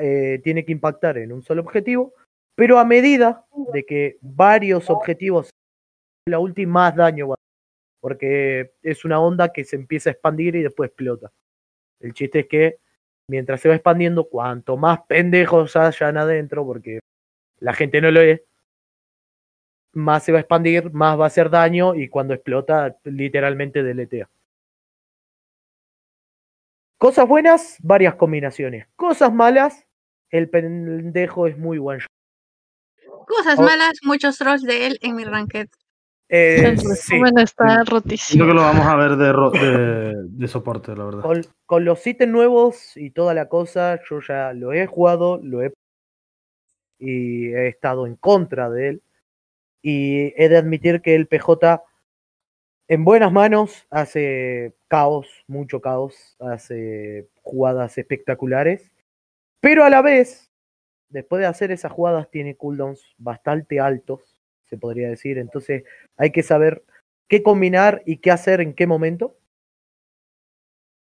[0.00, 2.14] eh, tiene que impactar en un solo objetivo,
[2.54, 5.50] pero a medida de que varios objetivos,
[6.26, 7.34] la última más daño
[8.00, 11.32] porque es una onda que se empieza a expandir y después explota.
[12.00, 12.78] El chiste es que
[13.28, 17.00] mientras se va expandiendo, cuanto más pendejos hayan adentro, porque
[17.60, 18.40] la gente no lo es,
[19.92, 24.28] más se va a expandir, más va a hacer daño y cuando explota, literalmente deletea.
[26.98, 28.86] Cosas buenas, varias combinaciones.
[28.96, 29.86] Cosas malas,
[30.30, 32.06] el pendejo es muy shot.
[33.26, 33.62] Cosas Oh.
[33.62, 35.68] malas, muchos trolls de él en mi ranked.
[36.30, 38.46] Eh, sí, resumen, está rotísimo.
[38.46, 41.22] que lo vamos a ver de, ro- de, de soporte, la verdad.
[41.22, 45.62] con, con los ítems nuevos y toda la cosa, yo ya lo he jugado, lo
[45.62, 45.72] he
[46.98, 49.02] y he estado en contra de él.
[49.82, 51.82] Y he de admitir que el PJ
[52.88, 58.90] en buenas manos hace caos, mucho caos, hace jugadas espectaculares,
[59.60, 60.50] pero a la vez,
[61.08, 64.37] después de hacer esas jugadas, tiene cooldowns bastante altos,
[64.68, 65.38] se podría decir.
[65.38, 65.84] Entonces
[66.16, 66.84] hay que saber
[67.28, 69.36] qué combinar y qué hacer en qué momento.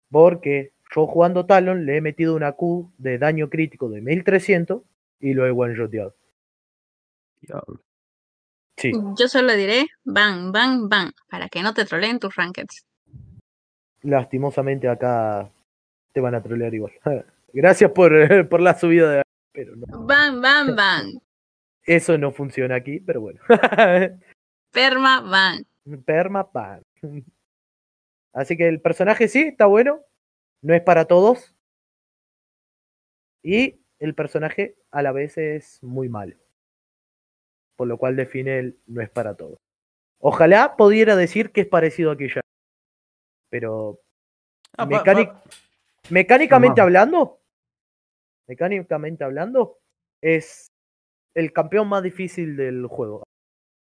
[0.10, 4.82] Porque yo jugando Talon le he metido una Q de daño crítico de 1300
[5.20, 6.16] y lo he one-shoteado.
[7.42, 7.82] Diablo.
[8.78, 8.92] Sí.
[9.18, 12.86] Yo solo diré bang, bang, bang, para que no te troleen tus rankeds.
[14.04, 15.52] lastimosamente acá
[16.14, 16.94] te van a trolear igual.
[17.54, 18.12] Gracias por,
[18.50, 20.06] por la subida de pero no.
[20.06, 21.20] Bang, bang, bang.
[21.88, 23.40] Eso no funciona aquí, pero bueno.
[24.72, 25.66] Perma, bang.
[26.06, 26.84] Perma pan.
[28.34, 30.02] Así que el personaje sí, está bueno.
[30.62, 31.56] No es para todos.
[33.44, 36.36] Y el personaje a la vez es muy malo.
[37.78, 39.58] Por lo cual define el no es para todos.
[40.20, 42.42] Ojalá pudiera decir que es parecido a Quilla.
[43.50, 44.02] Pero
[44.78, 45.44] Ah, pa- mecánic- pa-
[46.10, 47.40] mecánicamente hablando,
[48.48, 49.80] mecánicamente hablando,
[50.22, 50.68] es
[51.38, 53.24] el campeón más difícil del juego.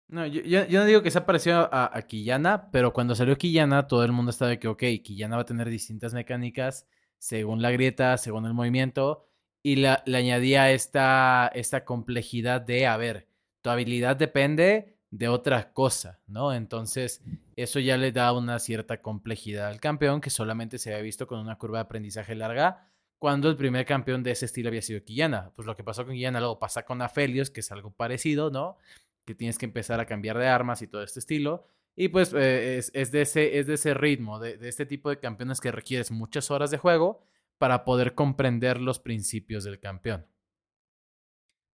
[0.09, 4.05] No, yo, no digo que sea parecido a, a Quillana, pero cuando salió Quillana, todo
[4.05, 6.87] el mundo estaba de que, ok, Quillana va a tener distintas mecánicas
[7.19, 9.27] según la grieta, según el movimiento,
[9.63, 13.29] y le añadía esta, esta complejidad de, a ver,
[13.61, 16.53] tu habilidad depende de otra cosa, ¿no?
[16.53, 17.23] Entonces,
[17.57, 21.39] eso ya le da una cierta complejidad al campeón que solamente se había visto con
[21.39, 22.89] una curva de aprendizaje larga
[23.19, 25.51] cuando el primer campeón de ese estilo había sido Quillana.
[25.57, 28.77] Pues lo que pasó con Quillana luego pasa con Aphelios, que es algo parecido, ¿no?
[29.25, 31.67] que tienes que empezar a cambiar de armas y todo este estilo.
[31.95, 35.11] Y pues eh, es, es de ese, es de ese ritmo, de, de este tipo
[35.11, 37.21] de campeones que requieres muchas horas de juego
[37.59, 40.25] para poder comprender los principios del campeón.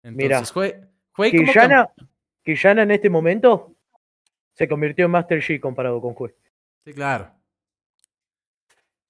[0.04, 1.94] Mira, Entonces, jue- como cam- Quillana,
[2.44, 3.76] Quillana en este momento
[4.54, 6.36] se convirtió en Master G comparado con Jue.
[6.86, 7.32] Sí, claro.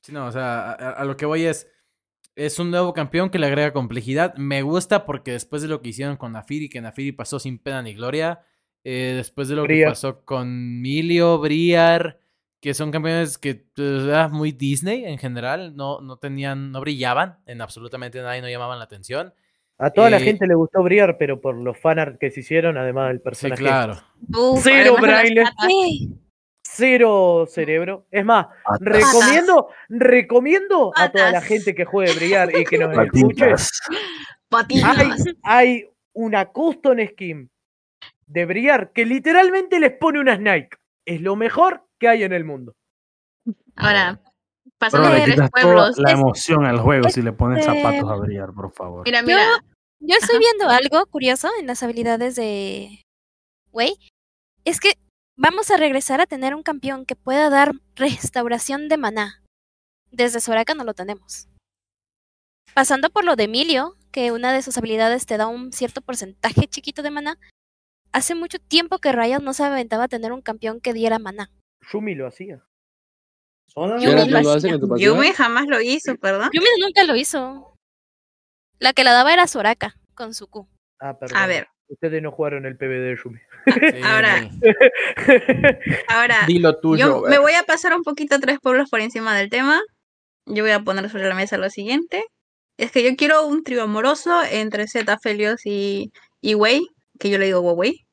[0.02, 1.70] Sí, no, o sea, a lo que voy es.
[2.36, 4.36] Es un nuevo campeón que le agrega complejidad.
[4.38, 7.82] Me gusta porque después de lo que hicieron con Nafiri, que Nafiri pasó sin pena
[7.82, 8.42] ni gloria.
[8.86, 9.92] eh, después de lo que Briar.
[9.92, 12.20] pasó con Milio, Briar,
[12.60, 15.74] que son campeones que pues, era muy Disney en general.
[15.76, 19.34] No, no tenían, no brillaban en absolutamente nada y no llamaban la atención.
[19.78, 22.78] A toda la Eh, gente le gustó brillar, pero por los fanart que se hicieron,
[22.78, 23.62] además del Sí, personaje.
[23.62, 23.98] claro.
[24.38, 25.44] Uf, Cero braille.
[25.68, 26.10] Sí.
[26.76, 28.06] Cero cerebro.
[28.10, 28.80] Es más, Patas.
[28.82, 33.54] recomiendo, recomiendo a toda la gente que juegue brillar y que nos escuche.
[34.50, 34.98] Patitas.
[34.98, 35.10] Hay,
[35.44, 37.50] hay una custom skin
[38.26, 40.78] de brillar que literalmente les pone unas Nike.
[41.06, 42.74] Es lo mejor que hay en el mundo.
[43.76, 44.20] Ahora,
[44.78, 45.98] pasando de tres toda pueblos.
[45.98, 49.04] la es- emoción al juego si le pones Este- zapatos a brillar, por favor.
[49.06, 49.46] Mira, Yo, mira.
[50.00, 53.04] yo estoy viendo algo curioso en las habilidades de
[53.72, 53.94] Wei.
[54.66, 54.94] Es que
[55.36, 59.44] vamos a regresar a tener un campeón que pueda dar restauración de maná.
[60.12, 61.48] Desde Soraka no lo tenemos.
[62.74, 66.68] Pasando por lo de Emilio, que una de sus habilidades te da un cierto porcentaje
[66.68, 67.40] chiquito de maná.
[68.12, 71.50] Hace mucho tiempo que Riot no se aventaba a tener un campeón que diera maná.
[71.92, 72.64] Yumi lo hacía.
[73.76, 74.98] ¿Y ahora tú lo partida?
[74.98, 76.50] Yumi jamás lo hizo, perdón.
[76.54, 77.76] Yumi nunca lo hizo.
[78.78, 80.68] La que la daba era Soraka, con su Q.
[81.00, 81.38] Ah, perdón.
[81.38, 83.40] A ver, Ustedes no jugaron el PB de Yumi.
[83.66, 83.72] Sí,
[84.04, 84.50] Ahora,
[86.08, 87.24] ahora, Dilo tuyo.
[87.24, 89.82] yo me voy a pasar un poquito tres pueblos por encima del tema.
[90.46, 92.24] Yo voy a poner sobre la mesa lo siguiente.
[92.78, 96.12] Es que yo quiero un trío amoroso entre Zeta, Felios y,
[96.42, 96.88] y Wei,
[97.20, 98.06] que yo le digo Wei.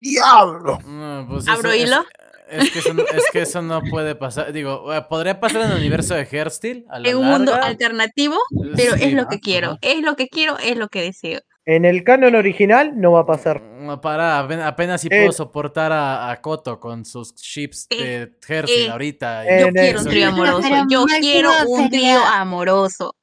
[0.00, 0.78] ¡Diablo!
[0.86, 2.04] No, pues ¿Abro eso- hilo?
[2.48, 4.52] Es, que eso, no- es que eso no puede pasar.
[4.52, 8.36] Digo, eh, podría pasar en el universo de la En un mundo alternativo,
[8.76, 9.28] pero Sí, es lo ¿no?
[9.28, 9.78] que quiero.
[9.80, 11.40] Es lo que quiero, es lo que deseo.
[11.66, 13.62] En el canon original no va a pasar.
[13.62, 15.20] No, para, apenas, apenas si Eh.
[15.20, 19.44] puedo soportar a, a Koto con sus chips de Hearthstone eh, ahorita.
[19.60, 20.68] Yo quiero el- un trío amoroso.
[20.90, 23.14] Yo quiero un trío amoroso.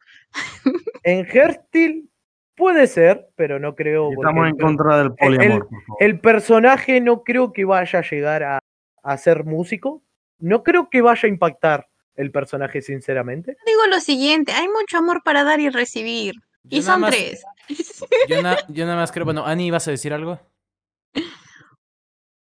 [1.04, 2.06] En Hearthstone
[2.56, 4.12] puede ser, pero no creo.
[4.12, 5.98] Estamos el en contra del poliamor, por favor.
[6.00, 8.60] El personaje no creo que vaya a llegar a,
[9.04, 10.04] a ser músico.
[10.40, 13.56] No creo que vaya a impactar el personaje, sinceramente.
[13.66, 16.34] Digo lo siguiente, hay mucho amor para dar y recibir.
[16.64, 17.44] Yo Y son más- tres.
[18.28, 19.26] Yo, na- yo nada más creo.
[19.26, 20.40] Bueno, Ani, ¿ibas a decir algo?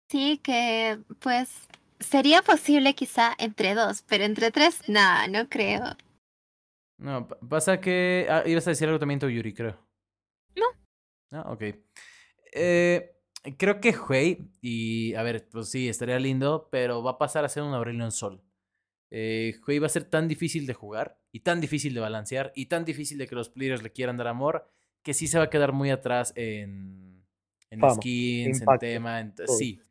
[0.09, 1.49] Sí, que pues
[1.99, 5.83] sería posible quizá entre dos, pero entre tres, no, no creo.
[6.97, 8.27] No, pa- pasa que.
[8.29, 9.77] ah, ibas a decir algo también tú, Yuri, creo.
[10.55, 10.65] No.
[11.31, 11.63] Ah, ok.
[12.53, 13.15] Eh,
[13.57, 17.49] creo que Huey, y a ver, pues sí, estaría lindo, pero va a pasar a
[17.49, 18.43] ser un Aurelion Sol.
[19.11, 22.85] Eh, va a ser tan difícil de jugar, y tan difícil de balancear, y tan
[22.85, 24.67] difícil de que los players le quieran dar amor,
[25.03, 27.23] que sí se va a quedar muy atrás en,
[27.95, 29.81] skins, impacto, en tema, en- sí.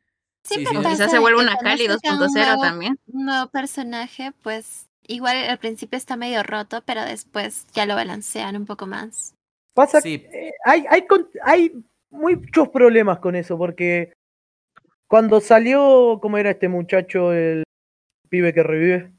[0.43, 0.83] Sí, Sí, pero sí.
[0.83, 2.99] pasa Quizás se vuelve una un 2.0 nuevo- también.
[3.07, 8.55] Un nuevo personaje, pues igual al principio está medio roto, pero después ya lo balancean
[8.55, 9.35] un poco más.
[9.75, 10.17] Pasa Sí.
[10.19, 11.71] que eh, hay, hay, con- hay
[12.09, 14.13] muchos problemas con eso, porque
[15.07, 17.63] cuando salió, ¿cómo era este muchacho, el
[18.31, 19.11] pibe que revive?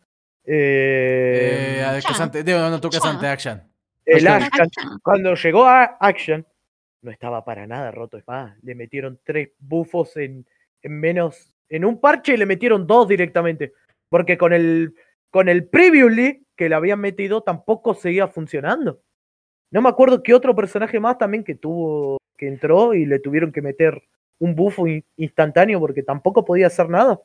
[0.45, 2.01] Eh, Eh.
[2.07, 2.81] Casante- digo, no.
[2.81, 3.63] Casante Action.
[4.05, 4.69] el Action.
[5.03, 6.45] Cuando llegó a Action,
[7.03, 8.17] no estaba para nada roto.
[8.19, 10.45] Es más, le metieron tres bufos en,
[10.83, 11.55] en menos.
[11.69, 13.73] En un parche le metieron dos directamente.
[14.09, 14.95] Porque con el,
[15.31, 19.01] con el Previously que le habían metido tampoco seguía funcionando.
[19.71, 23.53] No me acuerdo qué otro personaje más también que tuvo, que entró y le tuvieron
[23.53, 24.03] que meter
[24.39, 27.21] un bufo in- instantáneo porque tampoco podía hacer nada.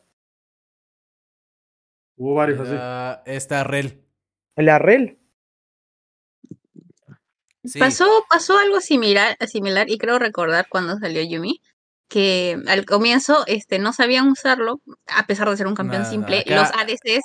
[2.17, 3.21] Hubo varios así.
[3.31, 4.03] Esta Rel.
[4.55, 5.19] La Rel.
[7.63, 7.79] Sí.
[7.79, 11.61] Pasó, pasó algo similar, similar y creo recordar cuando salió Yumi,
[12.07, 16.39] que al comienzo este, no sabían usarlo, a pesar de ser un campeón Nada, simple.
[16.39, 17.23] acá- Los ADCs,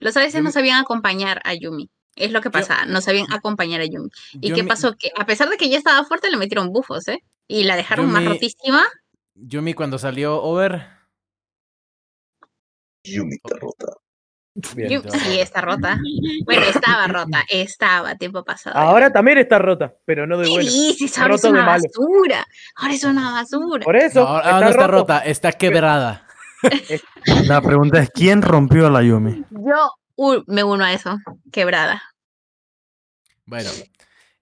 [0.00, 1.88] los ADCs no sabían acompañar a Yumi.
[2.16, 4.08] Es lo que pasaba, no sabían acompañar a Yumi.
[4.32, 4.96] ¿Y qué pasó?
[4.96, 7.22] Que a pesar de que ya estaba fuerte, le metieron bufos, ¿eh?
[7.46, 8.84] Y la dejaron más rotísima.
[9.34, 10.88] Yumi cuando salió Over.
[13.04, 13.92] Yumi está rota.
[14.74, 15.02] Bien.
[15.10, 15.98] Sí, está rota.
[16.44, 18.76] Bueno, estaba rota, estaba tiempo pasado.
[18.76, 20.70] Ahora también está rota, pero no de ¿Qué buena.
[20.70, 21.18] dices?
[21.18, 22.46] Ahora es Roto de una basura.
[22.76, 23.84] Ahora es una basura.
[23.84, 24.20] Por eso.
[24.20, 26.26] No, ahora no está rota, está quebrada.
[27.46, 29.44] La pregunta es: ¿quién rompió a la Yumi?
[29.50, 31.18] Yo uh, me uno a eso.
[31.52, 32.02] Quebrada.
[33.44, 33.70] Bueno,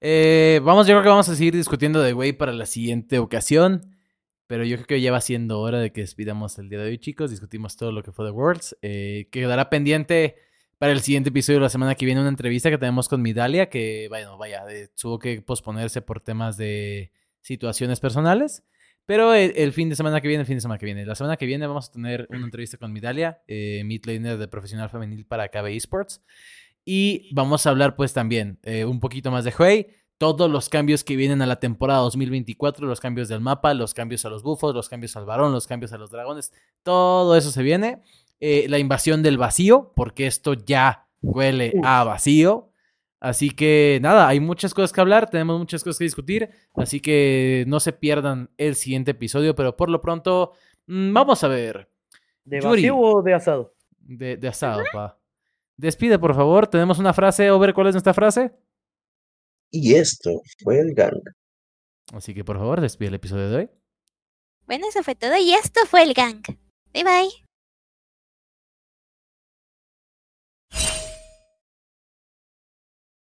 [0.00, 3.93] eh, vamos, yo creo que vamos a seguir discutiendo de Way para la siguiente ocasión.
[4.46, 6.98] Pero yo creo que ya va siendo hora de que despidamos el día de hoy,
[6.98, 7.30] chicos.
[7.30, 8.76] Discutimos todo lo que fue The Worlds.
[8.82, 10.36] Eh, quedará pendiente
[10.78, 13.70] para el siguiente episodio de la semana que viene una entrevista que tenemos con Midalia,
[13.70, 18.64] que, bueno, vaya, eh, tuvo que posponerse por temas de situaciones personales.
[19.06, 21.04] Pero el, fin de semana que viene, el fin de semana que viene.
[21.04, 24.88] La semana que viene vamos a tener una entrevista con Midalia, eh, mid de profesional
[24.88, 26.22] femenil para KB Esports.
[26.86, 29.88] Y vamos a hablar pues también eh, un poquito más de Huey,
[30.24, 34.24] todos los cambios que vienen a la temporada 2024, los cambios del mapa, los cambios
[34.24, 36.52] a los bufos, los cambios al varón, los cambios a los dragones,
[36.82, 38.02] todo eso se viene.
[38.40, 42.70] Eh, la invasión del vacío, porque esto ya huele a vacío.
[43.20, 47.64] Así que nada, hay muchas cosas que hablar, tenemos muchas cosas que discutir, así que
[47.66, 50.52] no se pierdan el siguiente episodio, pero por lo pronto
[50.86, 51.88] mm, vamos a ver.
[52.44, 52.82] ¿De Yuri.
[52.82, 53.74] vacío o de asado?
[53.98, 55.18] De, de asado, pa.
[55.76, 56.66] Despide, por favor.
[56.66, 57.50] Tenemos una frase.
[57.50, 58.52] Over, ¿cuál es nuestra frase?
[59.76, 61.20] Y esto fue el gang.
[62.12, 63.70] Así que, por favor, despide el episodio de hoy.
[64.66, 66.42] Bueno, eso fue todo y esto fue el gang.
[66.92, 67.43] Bye bye.